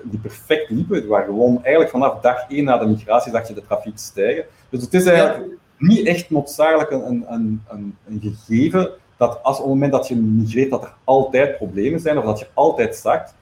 [0.04, 1.06] die perfect liepen.
[1.06, 4.44] Waar gewoon eigenlijk vanaf dag één na de migratie zag je de trafiek stijgen.
[4.68, 9.62] Dus het is eigenlijk niet echt noodzakelijk een, een, een, een, gegeven dat als op
[9.62, 13.34] het moment dat je migreert, dat er altijd problemen zijn of dat je altijd zakt.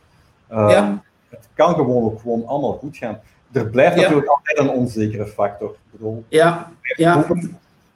[0.52, 0.90] Uh,
[1.28, 3.20] Het kan gewoon ook gewoon allemaal goed gaan.
[3.52, 5.70] Er blijft natuurlijk altijd een onzekere factor.
[5.70, 6.72] Ik bedoel, ja.
[6.96, 7.26] ja.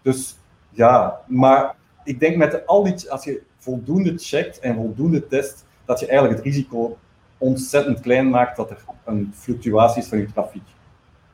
[0.02, 0.36] Dus
[0.70, 6.00] ja, maar ik denk met al die, als je voldoende checkt en voldoende test, dat
[6.00, 6.98] je eigenlijk het risico
[7.38, 10.62] ontzettend klein maakt dat er een fluctuatie is van je trafiek.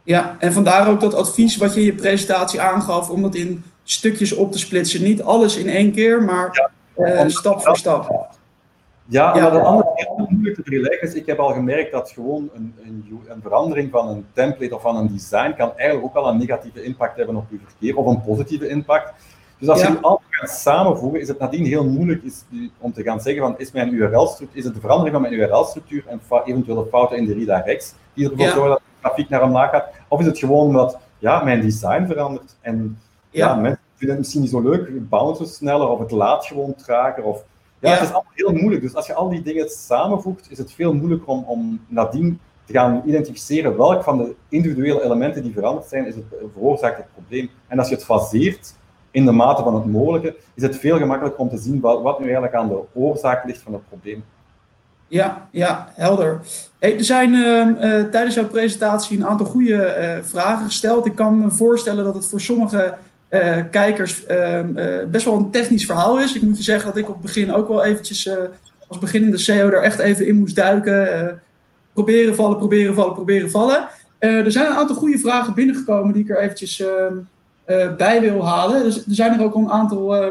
[0.03, 3.65] Ja, en vandaar ook dat advies wat je in je presentatie aangaf, om dat in
[3.83, 5.03] stukjes op te splitsen.
[5.03, 8.26] Niet alles in één keer, maar uh, stap voor stap.
[9.09, 9.43] Ja, ja.
[9.43, 12.75] wat een ander heel moeilijk te vergelijken is, ik heb al gemerkt dat gewoon een,
[12.85, 16.39] een, een, verandering van een template of van een design kan eigenlijk ook al een
[16.39, 19.13] negatieve impact hebben op je verkeer, of een positieve impact.
[19.59, 22.45] Dus als je die allemaal gaat samenvoegen, is het nadien heel moeilijk is,
[22.79, 26.05] om te gaan zeggen van is mijn URL-structuur, is het de verandering van mijn URL-structuur
[26.07, 29.91] en eventuele fouten in de redirects die ervoor zorgen dat de trafiek naar omlaag gaat,
[30.09, 32.99] of is het gewoon dat ja, mijn design verandert en
[33.31, 36.75] ja, mensen vinden het misschien niet zo leuk, het bouncen sneller of het laat gewoon
[36.75, 37.45] trager of
[37.87, 38.83] ja, het is allemaal heel moeilijk.
[38.83, 42.73] Dus als je al die dingen samenvoegt, is het veel moeilijker om, om nadien te
[42.73, 47.51] gaan identificeren welk van de individuele elementen die veranderd zijn, is het veroorzaakt het probleem.
[47.67, 48.75] En als je het faseert
[49.11, 52.19] in de mate van het mogelijke, is het veel gemakkelijker om te zien wat, wat
[52.19, 54.25] nu eigenlijk aan de oorzaak ligt van het probleem.
[55.09, 56.41] Ja, ja, helder.
[56.79, 61.07] Hey, er zijn uh, tijdens jouw presentatie een aantal goede uh, vragen gesteld.
[61.07, 62.95] Ik kan me voorstellen dat het voor sommige
[63.43, 64.73] uh, kijkers ehm,
[65.11, 66.35] best wel een technisch verhaal is.
[66.35, 68.31] Ik moet je zeggen dat ik op het begin ook wel eventjes
[68.89, 71.41] als beginnende CEO er echt even in moest duiken.
[71.93, 73.89] proberen vallen, proberen vallen, proberen vallen.
[74.19, 76.83] er zijn een aantal goede vragen binnengekomen die ik er eventjes
[77.67, 78.83] ehm, bij wil halen.
[78.83, 80.25] Dus er zijn er ook al een aantal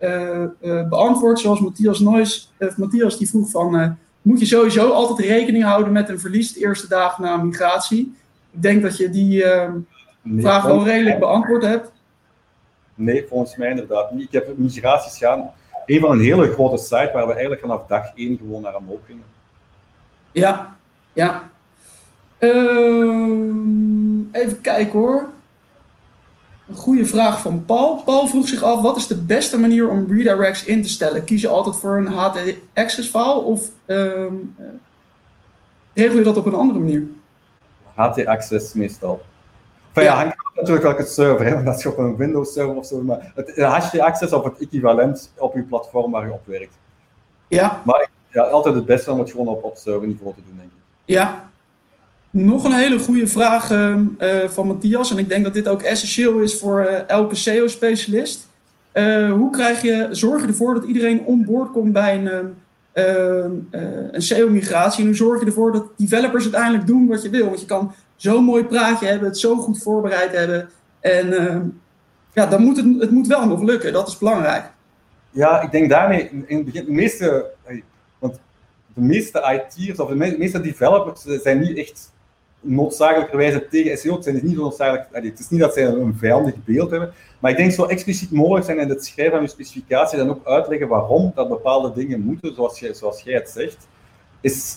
[0.00, 2.52] uh, beantwoord, zoals Matthias Nois.
[2.76, 6.88] Matthias die vroeg van, moet je sowieso altijd rekening houden met een verlies de eerste
[6.88, 8.14] dagen na migratie?
[8.50, 9.44] Ik denk dat je die
[10.36, 11.90] vraag wel redelijk beantwoord hebt.
[12.94, 14.26] Nee, volgens mij inderdaad niet.
[14.26, 15.50] Ik heb migraties gaan.
[15.86, 19.00] Een van een hele grote site waar we eigenlijk vanaf dag één gewoon naar omhoog
[19.06, 19.24] gingen.
[20.32, 20.76] Ja,
[21.12, 21.50] ja.
[22.38, 25.28] Ehm, even kijken hoor.
[26.68, 28.02] Een goede vraag van Paul.
[28.02, 31.24] Paul vroeg zich af, wat is de beste manier om redirects in te stellen?
[31.24, 34.66] Kies je altijd voor een HT-access file of ehm, eh,
[35.94, 37.06] regel je dat op een andere manier?
[37.94, 39.22] HT-access meestal.
[39.92, 43.02] Enfin, ja, hangt natuurlijk welke server, hè, dat is op een Windows server of zo,
[43.02, 46.74] maar het HT-access of het equivalent op je platform waar je op werkt.
[47.48, 47.82] Ja.
[47.84, 50.78] Maar ja, altijd het beste om het gewoon op, op serverniveau te doen, denk ik.
[51.04, 51.50] Ja.
[52.30, 55.82] Nog een hele goede vraag ehm, eh, van Matthias, en ik denk dat dit ook
[55.82, 58.48] essentieel is voor eh, elke SEO-specialist.
[58.92, 62.46] Eh, hoe krijg je, zorg je ervoor dat iedereen onboord komt bij een, ehm,
[63.70, 65.00] ehm, een SEO-migratie?
[65.00, 67.46] En hoe zorg je ervoor dat developers uiteindelijk doen wat je wil?
[67.46, 67.92] Want je kan
[68.22, 70.68] zo'n mooi praatje hebben, het zo goed voorbereid hebben.
[71.00, 71.80] En
[72.32, 74.70] ja, dan moet het, het moet wel nog lukken, dat is belangrijk.
[75.30, 77.50] Ja, ik denk daarmee, in het begin, de meeste,
[78.18, 78.40] want
[78.94, 82.12] de meeste IT'ers of de meeste developers zijn niet echt
[82.60, 84.14] noodzakelijkerwijze tegen SEO.
[84.14, 87.50] Het, zijn dus niet noodzakelijk, het is niet dat zij een vijandig beeld hebben, maar
[87.50, 90.88] ik denk zo expliciet mogelijk zijn in het schrijven van je specificatie dan ook uitleggen
[90.88, 93.88] waarom dat bepaalde dingen moeten, zoals jij, zoals jij het zegt,
[94.40, 94.76] is,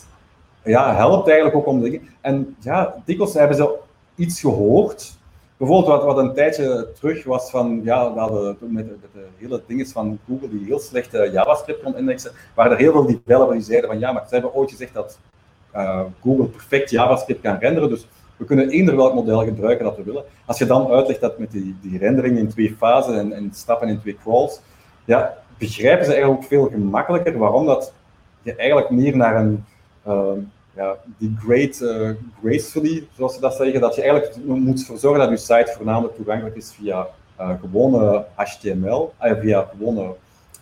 [0.65, 2.01] ja, helpt eigenlijk ook om dingen.
[2.21, 3.75] En ja, dikwijls hebben ze
[4.15, 5.17] iets gehoord
[5.57, 9.61] bijvoorbeeld wat, wat een tijdje terug was van, ja, we hadden toen met, de hele
[9.67, 13.65] dingen van Google die heel slechte JavaScript kon indexen, waren er heel veel developers die
[13.65, 15.19] zeiden van ja, maar ze hebben ooit gezegd dat
[15.75, 18.07] uh, Google perfect JavaScript kan renderen, dus
[18.37, 20.23] we kunnen eender welk model gebruiken dat we willen.
[20.45, 23.87] Als je dan uitlegt dat met die, die rendering in twee fasen en, en stappen
[23.87, 24.61] in twee crawls,
[25.05, 27.93] ja, begrijpen ze eigenlijk ook veel gemakkelijker waarom dat
[28.41, 29.65] je eigenlijk meer naar een
[30.07, 30.31] uh,
[30.75, 32.09] ja, die great uh,
[32.43, 36.55] gracefully, zoals ze dat zeggen, dat je eigenlijk moet zorgen dat je site voornamelijk toegankelijk
[36.55, 37.07] is via
[37.39, 40.13] uh, gewone HTML, uh, eh, via gewone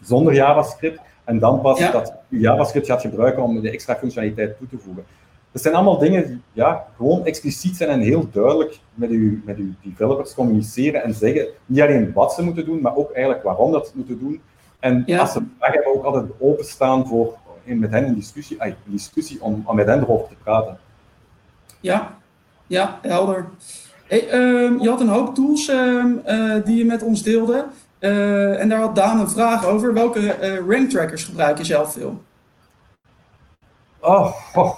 [0.02, 4.68] zonder JavaScript, en dan pas dat je JavaScript gaat gebruiken om de extra functionaliteit toe
[4.68, 5.06] te voegen.
[5.52, 9.58] Dat zijn allemaal dingen die ja, gewoon expliciet zijn en heel duidelijk met uw, met
[9.58, 13.72] uw developers communiceren en zeggen niet alleen wat ze moeten doen, maar ook eigenlijk waarom
[13.72, 14.42] dat ze moeten doen.
[14.80, 19.42] En als ze vragen hebben, ook altijd openstaan voor met hen in discussie, ay, discussie
[19.42, 20.78] om, om met hen erover te praten.
[21.80, 22.18] Ja,
[22.68, 23.46] ja helder.
[24.08, 27.66] Hey, ehm, je had een hoop tools ehm, eh, die je met ons deelde.
[28.00, 29.94] Uh, en daar had Daan een vraag over.
[29.94, 32.22] Welke uh, rank trackers gebruik je zelf veel?
[34.00, 34.78] Oh, oh,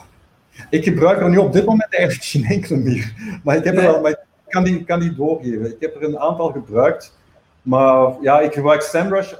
[0.70, 3.14] ik gebruik er nu op dit moment eigenlijk geen enkele meer.
[3.44, 4.18] Maar ik, heb er wel, maar ik
[4.48, 5.66] kan, die, kan die doorgeven.
[5.66, 7.18] Ik heb er een aantal gebruikt.
[7.66, 9.34] Maar ja, ik gebruik SEMrush.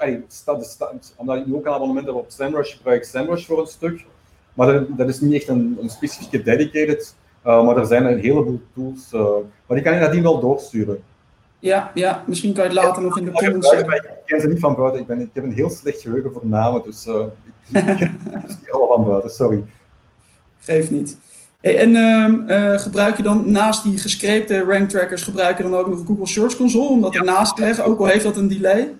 [1.16, 4.06] omdat ik nu ook een abonnement heb op SEMrush, gebruik ik SEMrush voor een stuk.
[4.54, 7.16] Maar dat, is niet echt een, een specifieke dedicated.
[7.46, 9.14] Uh, maar er zijn een heleboel tools.
[9.14, 9.22] Uh,
[9.68, 11.04] maar die kan je nadien wel doorsturen.
[11.60, 13.72] Ja, ja, misschien kan je het later nog in de comments.
[13.72, 15.02] Ik ken ze niet van buiten.
[15.02, 17.26] Ik, ben, ik heb een heel slecht geheugen voor namen, dus uh,
[17.70, 19.64] ik, ik ken ze niet allemaal van buiten, sorry.
[20.60, 21.18] Geeft niet
[21.74, 25.88] en ehm, eh, gebruik je dan naast die gescreepte rank trackers, gebruik je dan ook
[25.88, 27.20] nog Google Search Console om dat ja.
[27.20, 28.96] ernaast te leggen, ook al heeft dat een delay?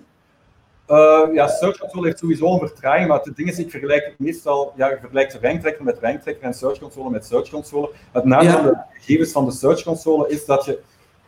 [0.88, 4.72] Uh, ja, Search Console heeft sowieso een vertraging, maar het ding is, ik vergelijk meestal,
[4.76, 7.90] ja, ik vergelijk de rank tracker met rank tracker en Search Console met Search Console.
[8.12, 10.78] Het nadeel van de gegevens van de Search Console is dat je,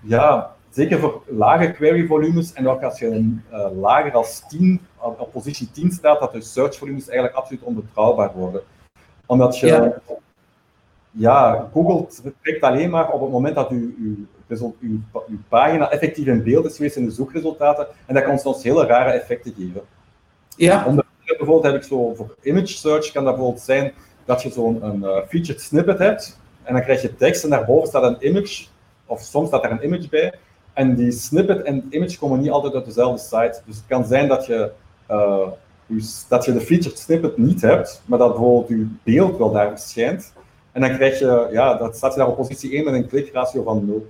[0.01, 4.81] ja, zeker voor lage query volumes en ook als je een, uh, lager als 10,
[4.99, 8.61] op, positie 10 staat, dat de search volumes eigenlijk absoluut onbetrouwbaar worden.
[9.27, 10.01] Omdat je ja,
[11.73, 12.07] Google
[12.43, 14.17] trekt alleen maar op het moment dat uw, uw,
[14.49, 17.87] uw, uw, pagina effectief in beeld is geweest in de zoekresultaten.
[18.07, 19.81] En dat kan soms hele rare effecten geven.
[20.57, 20.95] Ja.
[21.25, 23.93] Bijvoorbeeld heb ik zo voor image search kan dat bijvoorbeeld zijn
[24.25, 26.39] dat je zo'n een, uh, featured snippet hebt.
[26.63, 28.67] En dan krijg je tekst en daarboven staat een image,
[29.07, 30.35] of soms staat er een image bij.
[30.73, 33.61] En die snippet en image komen niet altijd uit dezelfde site.
[33.67, 34.71] Dus het kan zijn dat je,
[35.11, 35.49] uh,
[36.29, 40.33] dat je de featured snippet niet hebt, maar dat bijvoorbeeld je beeld wel daar verschijnt.
[40.79, 43.63] En dan krijg je, ja, dat staat je daar op positie 1 met een klikratio
[43.63, 44.07] van 0.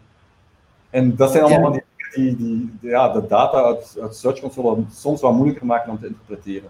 [0.91, 4.77] En dat zijn allemaal van die, die, die, ja, de data uit, uit Search Console
[4.95, 6.69] soms wat moeilijker maken om te interpreteren.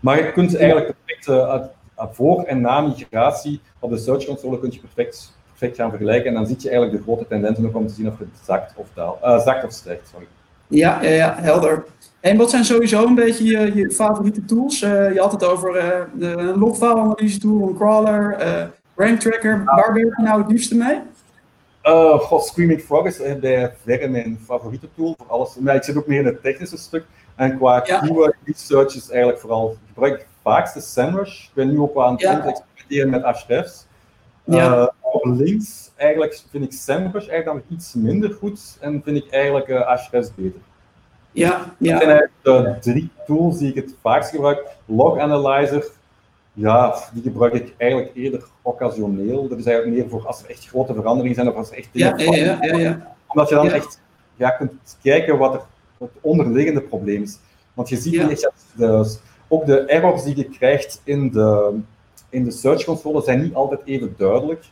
[0.00, 1.64] Maar je kunt eigenlijk perfect uh,
[2.12, 6.28] voor en na migratie op de Search Console kun je perfect, perfect gaan vergelijken.
[6.28, 8.72] En dan zie je eigenlijk de grote tendensen ook om te zien of het zakt
[8.76, 10.08] of, daalt, uh, zakt of stijgt.
[10.08, 10.26] Sorry.
[10.68, 11.84] Ja, ja, ja, helder.
[12.20, 14.82] En wat zijn sowieso een beetje je, je favoriete tools?
[14.82, 18.36] Uh, je had het over uh, de logfile-analyse tool, een crawler,
[18.98, 21.00] Rank Tracker, waar ben je nou het liefste mee?
[21.84, 25.56] Uh, God, Screaming Frog is bij verre mijn favoriete tool voor alles.
[25.56, 27.04] Maar ik zit ook meer in het technische stuk.
[27.34, 28.00] En qua ja.
[28.00, 31.44] keyword research is eigenlijk vooral, ik gebruik vaakste SEMrush.
[31.44, 32.44] Ik ben nu ook aan het ja.
[32.46, 33.86] experimenteren met Ahrefs.
[34.44, 34.76] Ja.
[34.76, 39.30] Uh, op links eigenlijk vind ik SEMrush eigenlijk dan iets minder goed en vind ik
[39.30, 40.60] eigenlijk uh, Ahrefs beter.
[41.30, 41.92] Ja, ja.
[41.92, 44.66] Dat zijn eigenlijk de drie tools die ik het vaakst gebruik.
[44.84, 45.86] Log Analyzer,
[46.58, 49.48] ja, die gebruik ik eigenlijk eerder occasioneel.
[49.48, 51.88] Dat is eigenlijk meer voor als er echt grote veranderingen zijn of als er echt
[51.92, 54.00] dingen ja, ja, ja, ja, Omdat je dan echt
[54.36, 55.60] ja, kunt kijken wat er
[55.98, 57.38] het onderliggende probleem is.
[57.74, 59.16] Want je ziet echt dat de,
[59.48, 61.78] ook de errors die je krijgt in de,
[62.28, 64.64] in de search console zijn niet altijd even duidelijk.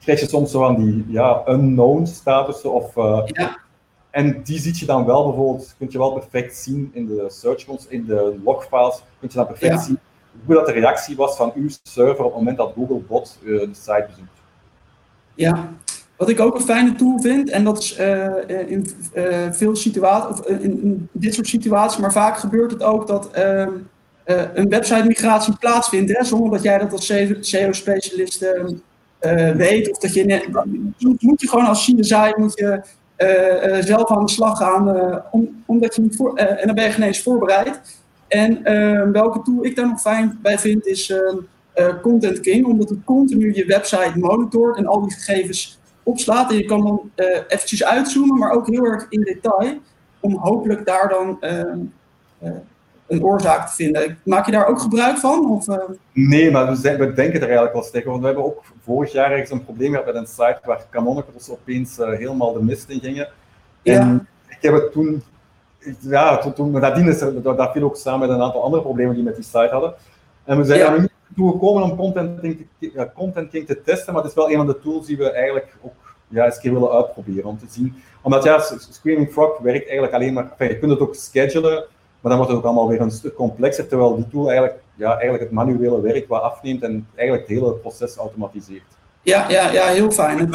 [0.00, 3.58] Krijg je soms zo van die ja, unknown statussen of eh, Ja,
[4.10, 7.64] en die ziet je dan wel bijvoorbeeld, kun je wel perfect zien in de search
[7.64, 9.98] cons, in de logfiles, kun je dan perfect zien
[10.44, 13.68] hoe dat de reactie was van uw server op het moment dat Googlebot eh, de
[13.72, 14.40] site bezoekt.
[15.34, 15.72] ja.
[16.22, 18.86] Wat ik ook een fijne tool vind, en dat is eh, eh, in
[19.52, 23.70] veel situaties, of in, dit soort situaties, maar vaak gebeurt het ook dat ehm,
[24.24, 28.74] eh, een website migratie plaatsvindt, hè, zonder dat jij dat als SEO-specialist ehm,
[29.18, 29.90] eh, weet.
[29.90, 30.48] Of dat je, net,
[30.98, 32.82] moet, je gewoon als CSI moet je,
[33.80, 37.02] zelf aan de slag gaan, om, omdat je niet voor, en dan ben je geen
[37.02, 38.01] eens voorbereid.
[38.32, 41.36] En ehm, welke tool ik daar nog fijn bij vind is ehm,
[41.72, 46.50] eh, Content King, omdat het continu je website monitort en al die gegevens opslaat.
[46.50, 49.78] En je kan dan eh eventjes uitzoomen, maar ook heel erg in detail,
[50.20, 51.78] om hopelijk daar dan ehm,
[52.38, 52.50] eh,
[53.06, 54.18] een oorzaak te vinden.
[54.24, 55.50] Maak je daar ook gebruik van?
[55.50, 55.66] Of,
[56.12, 58.10] Nee, maar we, zijn, we denken er eigenlijk wel tegen.
[58.10, 61.50] Want we hebben ook vorig jaar ergens een probleem gehad met een site waar Canonicals
[61.50, 63.28] opeens helemaal de mist in gingen.
[63.82, 64.00] Ja.
[64.00, 65.22] En ik heb het toen,
[66.00, 69.22] ja, toen, toen nadien er, dat, viel ook samen met een aantal andere problemen die
[69.22, 69.94] we met die site hadden.
[70.44, 70.92] En we zijn Ja.
[70.92, 74.36] er niet toe gekomen om Content King, te, Content King te testen, maar het is
[74.36, 75.92] wel een van de tools die we eigenlijk ook
[76.28, 77.94] ja, eens een keer willen uitproberen om te zien.
[78.22, 78.60] Omdat ja,
[78.90, 81.84] Screaming Frog werkt eigenlijk alleen maar, enfin, je kunt het ook schedulen,
[82.20, 85.10] maar dan wordt het ook allemaal weer een stuk complexer, terwijl die tool eigenlijk, ja,
[85.12, 88.82] eigenlijk het manuele werk wat afneemt en eigenlijk het hele proces automatiseert.
[89.22, 90.38] ja, ja, ja, heel fijn.
[90.38, 90.48] Ik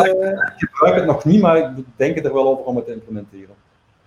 [0.58, 3.56] gebruik het nog niet, maar we denken er wel over om het te implementeren.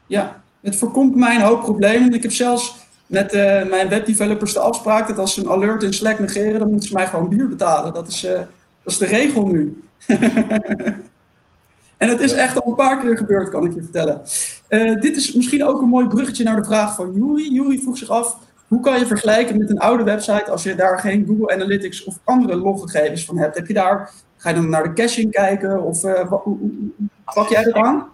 [0.07, 2.13] Ja, het voorkomt mij een hoop problemen.
[2.15, 5.93] Ik heb zelfs met eh, mijn webdevelopers de afspraak dat als ze een alert in
[5.93, 7.95] Slack negeren, dan moeten ze mij gewoon bier betalen.
[7.95, 8.33] Dat is, eh,
[8.83, 9.83] dat is de regel nu.
[11.97, 14.23] en het is echt al een paar keer gebeurd, kan ik je vertellen.
[14.69, 17.53] Eh, dit is misschien ook een mooi bruggetje naar de vraag van Juri.
[17.53, 18.37] Juri vroeg zich af,
[18.69, 22.19] hoe kan je vergelijken met een oude website als je daar geen Google Analytics of
[22.25, 23.57] andere loggegevens van hebt?
[23.57, 27.09] Heb je daar, ga je dan naar de caching kijken of wa- hoe, hoe- hoe
[27.35, 28.07] pak jij dat aan?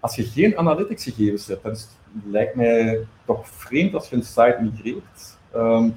[0.00, 1.90] Als je geen analytics gegevens hebt, dan is het,
[2.30, 5.36] lijkt mij toch vreemd als je een site migreert.
[5.52, 5.88] Ehm,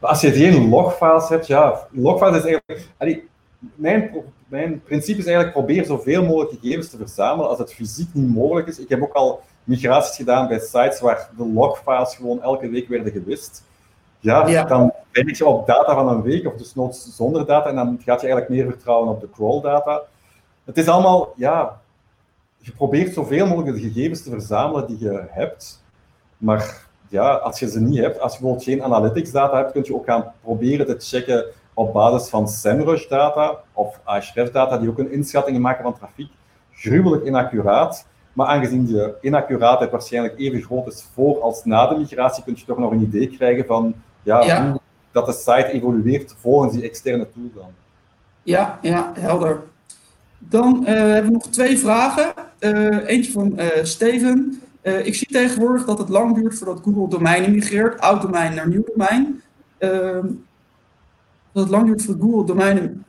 [0.00, 2.88] als je geen logfiles hebt, ja, logfiles is eigenlijk.
[2.98, 3.28] allee,
[3.74, 4.10] mijn,
[4.48, 8.68] mijn principe is eigenlijk probeer zoveel mogelijk gegevens te verzamelen als het fysiek niet mogelijk
[8.68, 8.78] is.
[8.78, 13.12] Ik heb ook al migraties gedaan bij sites waar de logfiles gewoon elke week werden
[13.12, 13.64] gewist.
[14.20, 14.64] Ja, Ja.
[14.64, 18.00] dan werk je op data van een week of dus noods zonder data en dan
[18.04, 20.02] gaat je eigenlijk meer vertrouwen op de crawl data.
[20.64, 21.80] Het is allemaal, ja,
[22.62, 25.84] je probeert zoveel mogelijk de gegevens te verzamelen die je hebt.
[26.36, 29.82] Maar ja, als je ze niet hebt, als je bijvoorbeeld geen analytics data hebt, kun
[29.84, 31.44] je ook gaan proberen te checken
[31.74, 36.30] op basis van SEMrush data of Ahrefs data, die ook een inschatting maken van trafiek.
[36.72, 38.06] Gruwelijk inaccuraat.
[38.32, 42.64] Maar aangezien de inaccuraatheid waarschijnlijk even groot is voor als na de migratie, kun je
[42.64, 44.70] toch nog een idee krijgen van ja, Ja.
[44.70, 44.80] hoe
[45.12, 47.70] dat de site evolueert volgens die externe tool dan.
[48.42, 49.62] Ja, ja, helder.
[50.38, 52.32] Dan eh, hebben we nog twee vragen.
[52.62, 54.62] Eh, eentje van eh, Steven.
[54.80, 58.68] Eh, ik zie tegenwoordig dat het lang duurt voordat Google domeinen migreert, oud domein naar
[58.68, 59.42] nieuw domein.
[59.78, 60.26] Ehm,
[61.52, 63.04] dat het lang duurt voordat Google domeinen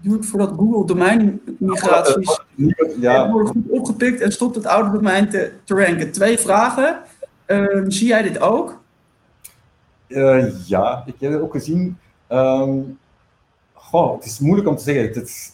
[0.00, 2.40] duurt voordat Google domeinmigraties
[3.00, 6.12] Ja, worden goed opgepikt en stopt het oude domein te, te ranken.
[6.12, 7.00] Twee vragen.
[7.46, 8.80] Ehm, zie jij dit ook?
[10.66, 11.98] Ja, ik heb het ook gezien.
[12.26, 12.78] Ehm,
[13.72, 15.04] goh, het is moeilijk om te zeggen.
[15.04, 15.52] Het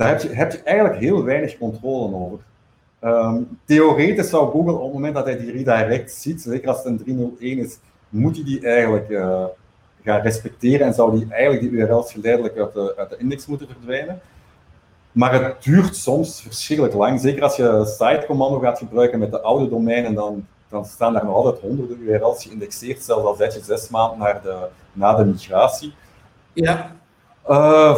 [0.00, 2.38] daar heb je, heb je eigenlijk heel weinig controle over.
[3.00, 6.86] Ehm, theoretisch zou Google op het moment dat hij die redirect ziet, zeker als het
[6.86, 7.78] een 301 is,
[8.08, 9.44] moet hij die eigenlijk eh,
[10.04, 13.66] gaan respecteren en zou die eigenlijk die URL's geleidelijk uit de, uit de index moeten
[13.66, 14.20] verdwijnen.
[15.12, 17.20] Maar het duurt soms verschrikkelijk lang.
[17.20, 21.34] Zeker als je sitecommando gaat gebruiken met de oude domeinen, dan, dan staan daar nog
[21.34, 25.94] altijd honderden URL's geïndexeerd, zelfs al zet je zes maanden naar de, na de migratie.
[26.52, 26.98] Ja,
[27.42, 27.96] Eh,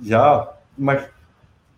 [0.00, 1.10] ja, maar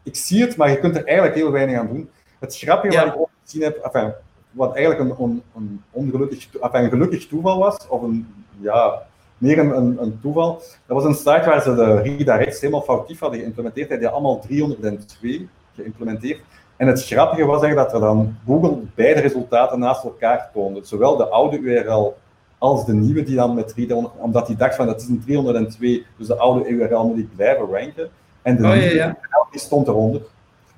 [0.02, 2.10] ik zie het, maar je kunt er eigenlijk heel weinig aan doen.
[2.38, 3.04] Het grappige Ja.
[3.04, 4.12] wat ik ook gezien heb, enfin,
[4.50, 9.02] wat eigenlijk een, een, een ongelukkig, enfin, een gelukkig toeval was, of een, ja,
[9.38, 13.20] meer een, een, een toeval, dat was een site waar ze de redirects helemaal foutief
[13.20, 13.88] hadden geïmplementeerd.
[13.88, 16.40] Hij had die allemaal 302 geïmplementeerd.
[16.76, 20.80] En het grappige was eigenlijk dat er dan Google beide resultaten naast elkaar toonde.
[20.84, 22.16] Zowel de oude URL
[22.58, 26.04] als de nieuwe die dan met 300, omdat hij dacht van dat is een 302,
[26.16, 28.10] dus de oude URL moet ik blijven ranken.
[28.42, 29.16] En de Oh, ja, ja.
[29.50, 30.20] Die stond eronder.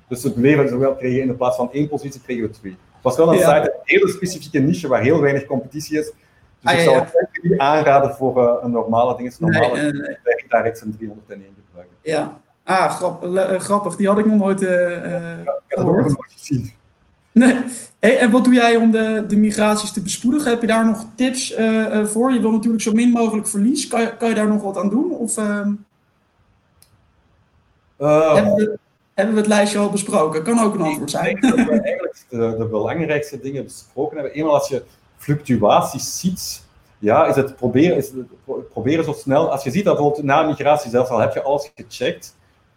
[0.07, 2.71] Dus we bleven zowel kregen in de plaats van één positie kregen we twee.
[2.71, 3.55] Het was wel een Ja.
[3.55, 6.05] site, een hele specifieke niche waar heel weinig competitie is.
[6.05, 6.13] Dus
[6.73, 9.27] Ah, ik zou het niet aanraden voor eh, een normale ding.
[9.29, 10.17] Is normale nee, nee.
[10.23, 11.95] werk direct een 301 gebruiken.
[12.01, 12.39] Ja.
[12.63, 13.95] Ah, grappig, grappig.
[13.95, 15.77] Die had ik nog nooit uh, ik.
[15.77, 16.71] Nog nooit gezien.
[17.31, 17.55] Nee.
[17.99, 20.51] Hey, en wat doe jij om de, de migraties te bespoedigen?
[20.51, 22.33] Heb je daar nog tips uh, voor?
[22.33, 23.87] Je wil natuurlijk zo min mogelijk verlies.
[23.87, 25.11] Kan je, kan je daar nog wat aan doen?
[25.11, 25.37] Of
[27.97, 28.77] uh, hebben, we,
[29.13, 30.43] hebben, we, het lijstje al besproken?
[30.43, 31.25] Kan ook een antwoord zijn.
[31.25, 34.33] Ik denk dat we eigenlijk de, de, belangrijkste dingen besproken hebben.
[34.33, 34.83] Eenmaal als je
[35.17, 36.63] fluctuaties ziet,
[36.99, 39.51] ja, is het proberen, is het proberen zo snel.
[39.51, 42.35] Als je ziet dat bijvoorbeeld na migratie zelfs al heb je alles gecheckt.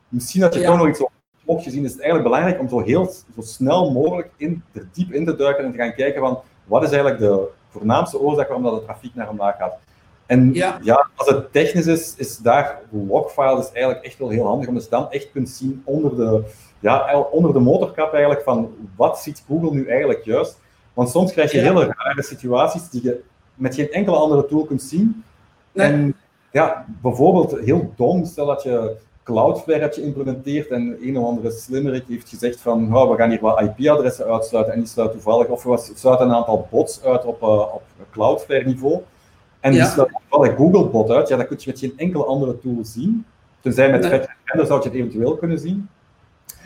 [0.08, 0.66] Misschien dat je ja.
[0.66, 1.02] toch nog iets
[1.44, 5.12] op gezien is het eigenlijk belangrijk om zo heel zo snel mogelijk in, er diep
[5.12, 8.64] in te duiken en te gaan kijken van wat is eigenlijk de voornaamste oorzaak waarom
[8.64, 9.74] dat de trafiek naar omlaag gaat.
[10.28, 10.78] En ja.
[10.82, 11.08] ja.
[11.14, 14.90] als het technisch is, is daar logfile is eigenlijk echt wel heel handig, omdat je
[14.90, 16.44] dan echt kunt zien onder de,
[16.80, 20.60] ja, onder de motorkap eigenlijk van wat ziet Google nu eigenlijk juist.
[20.94, 23.20] Want soms krijg je hele rare situaties die je
[23.54, 25.24] met geen enkele andere tool kunt zien.
[25.72, 26.14] En
[26.50, 32.04] ja, bijvoorbeeld heel dom, stel dat je Cloudflare hebt geïmplementeerd en een of andere slimmerik
[32.08, 35.62] heeft gezegd van oh, we gaan hier wat IP-adressen uitsluiten en die sluit toevallig, of
[35.62, 39.02] we sluiten een aantal bots uit op, uh, op Cloudflare niveau.
[39.60, 42.78] En die sluit toevallig Googlebot uit, ja, dat kun je met geen enkele andere tool
[42.82, 43.24] zien.
[43.60, 44.20] Tenzij met nee.
[44.44, 45.88] dan zou je het eventueel kunnen zien.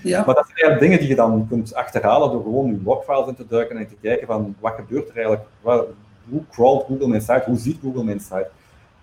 [0.03, 0.24] Ja.
[0.26, 3.34] Maar dat zijn eigenlijk dingen die je dan kunt achterhalen door gewoon je logfiles in
[3.34, 5.86] te duiken en te kijken van wat gebeurt er eigenlijk, wat,
[6.28, 8.51] hoe crawlt Google mijn site, hoe ziet Google mijn site.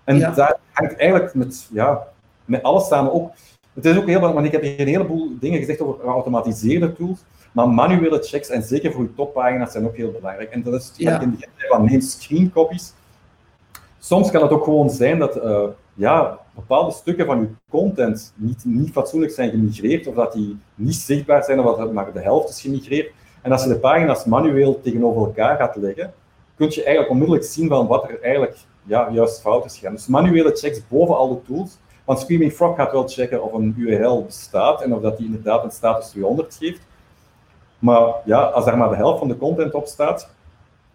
[0.04, 0.30] En ja.
[0.30, 2.06] daar hangt eigenlijk met, ja,
[2.44, 3.34] met alles samen op.
[3.74, 6.92] Het is ook heel belangrijk, want ik heb hier een heleboel dingen gezegd over geautomatiseerde
[6.92, 7.18] tools,
[7.52, 10.50] maar manuele checks, en zeker voor je toppagina's, zijn ook heel belangrijk.
[10.50, 11.20] En dat is ja.
[11.20, 12.92] in het van neem screen copies.
[14.00, 18.64] Soms kan het ook gewoon zijn dat uh, ja, bepaalde stukken van je content niet,
[18.64, 22.48] niet fatsoenlijk zijn gemigreerd, of dat die niet zichtbaar zijn, of dat maar de helft
[22.48, 23.12] is gemigreerd.
[23.42, 26.12] En als je de pagina's manueel tegenover elkaar gaat leggen,
[26.56, 29.94] kun je eigenlijk onmiddellijk zien van wat er eigenlijk ja, juist fout is gegaan.
[29.94, 31.78] Dus manuele checks boven al de tools
[32.10, 35.64] want Screaming Frog gaat wel checken of een URL bestaat en of dat die inderdaad
[35.64, 36.80] een status 200 geeft.
[37.78, 40.34] Maar ja, als daar maar de helft van de content op staat,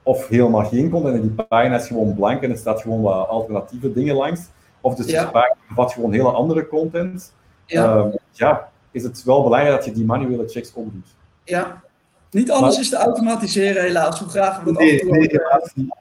[0.06, 3.28] of helemaal geen content en die pagina is gewoon blank en er staat gewoon wat
[3.28, 4.42] alternatieve dingen langs,
[4.82, 5.26] of dus ja.
[5.26, 7.34] de pagina bevat gewoon hele andere content,
[7.66, 7.96] ja.
[7.96, 11.16] Uh, ja, is het wel belangrijk dat je die manuele checks ook doet.
[11.44, 11.82] Ja,
[12.30, 15.96] niet alles is te automatiseren helaas, hoe graag we dat nee, nee, helaas niet.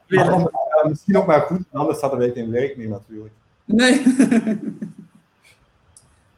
[0.89, 3.33] misschien ook maar goed, anders hadden wij geen werk meer natuurlijk.
[3.65, 4.03] Nee.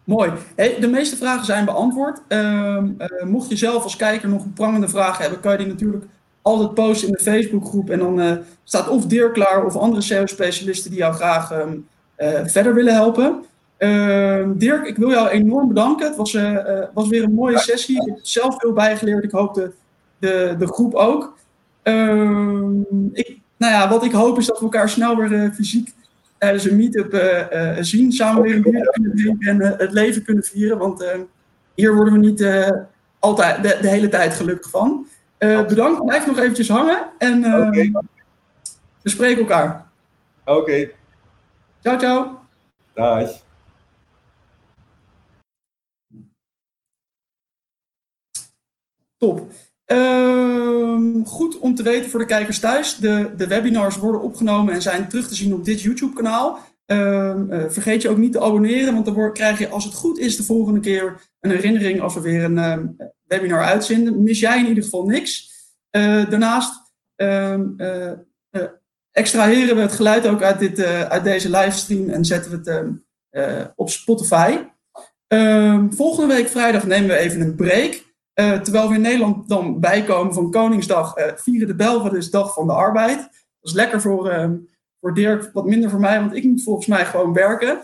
[0.04, 0.32] Mooi.
[0.56, 2.22] Hey, de meeste vragen zijn beantwoord.
[2.28, 5.68] Uh, uh, mocht je zelf als kijker nog een prangende vraag hebben, kan je die
[5.68, 6.06] natuurlijk
[6.48, 7.90] altijd posten in de Facebookgroep.
[7.90, 8.32] En dan uh,
[8.64, 11.88] staat of Dirk klaar of andere SEO-specialisten die jou graag um,
[12.46, 13.44] verder willen helpen.
[13.78, 16.08] Ehm, Dirk, ik wil jou enorm bedanken.
[16.08, 16.38] Het was,
[16.94, 18.02] was weer een mooie sessie.
[18.02, 19.24] Ik heb zelf veel bijgeleerd.
[19.24, 19.72] Ik hoop de,
[20.20, 21.38] de, de groep ook.
[21.84, 22.80] Ehm,
[23.14, 25.94] ik, nou ja, wat ik hoop is dat we elkaar snel weer fysiek
[26.38, 30.78] tijdens een meet-up uh, zien, samen weer een kunnen drinken en het leven kunnen vieren.
[30.78, 31.06] Want
[31.76, 32.42] hier worden we niet
[33.20, 35.08] altijd de, hele tijd gelukkig van.
[35.38, 37.92] Bedankt, blijf nog eventjes hangen en okay.
[39.02, 39.90] we spreken elkaar.
[40.46, 40.90] Oké.
[41.82, 42.40] Ciao, ciao.
[42.94, 43.46] Dag.
[49.18, 49.52] Top.
[49.86, 52.96] Ehm, goed om te weten voor de kijkers thuis.
[52.96, 56.60] De, de webinars worden opgenomen en zijn terug te zien op dit YouTube-kanaal.
[56.86, 60.18] Ehm, eh, vergeet je ook niet te abonneren, want dan krijg je als het goed
[60.18, 62.86] is de volgende keer een herinnering als we weer een ehm,
[63.28, 64.24] webinar uitzenden.
[64.24, 65.56] Mis jij in ieder geval niks.
[65.92, 67.62] Uh, daarnaast uh,
[69.12, 73.90] extraheren we het geluid ook uit, dit, uit deze livestream en zetten we het op
[73.90, 74.58] Spotify.
[75.90, 78.06] volgende week vrijdag nemen we even een break.
[78.34, 82.68] Terwijl we in Nederland dan bijkomen van Koningsdag, uh, vieren de Belgen dus Dag van
[82.68, 83.18] de Arbeid.
[83.18, 83.30] Dat
[83.62, 84.50] is lekker voor,
[85.02, 87.80] voor Dirk, wat minder voor mij, want ik moet volgens mij gewoon werken.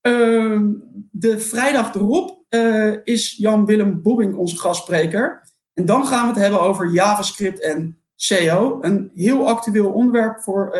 [0.00, 0.72] Ehm,
[1.10, 5.42] de vrijdag erop eh, is Jan-Willem Bobbing onze gastspreker.
[5.74, 8.78] En dan gaan we het hebben over JavaScript en SEO.
[8.80, 10.78] Een heel actueel onderwerp voor,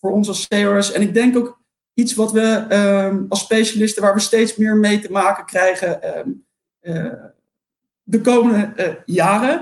[0.00, 0.92] voor ons als SEO'ers.
[0.92, 1.60] En ik denk ook
[1.94, 6.00] iets wat we ehm, als specialisten, waar we steeds meer mee te maken krijgen
[8.02, 9.60] de komende jaren.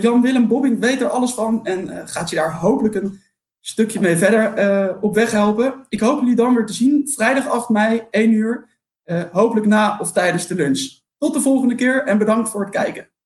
[0.00, 3.20] Jan-Willem Bobbing weet er alles van en gaat je daar hopelijk een
[3.60, 5.74] stukje mee verder op weg helpen.
[5.88, 8.68] Ik hoop jullie dan weer te zien, vrijdag 8 mei, 1 uur.
[9.32, 10.98] hopelijk na of tijdens de lunch.
[11.18, 13.09] Tot de volgende keer en bedankt voor het kijken.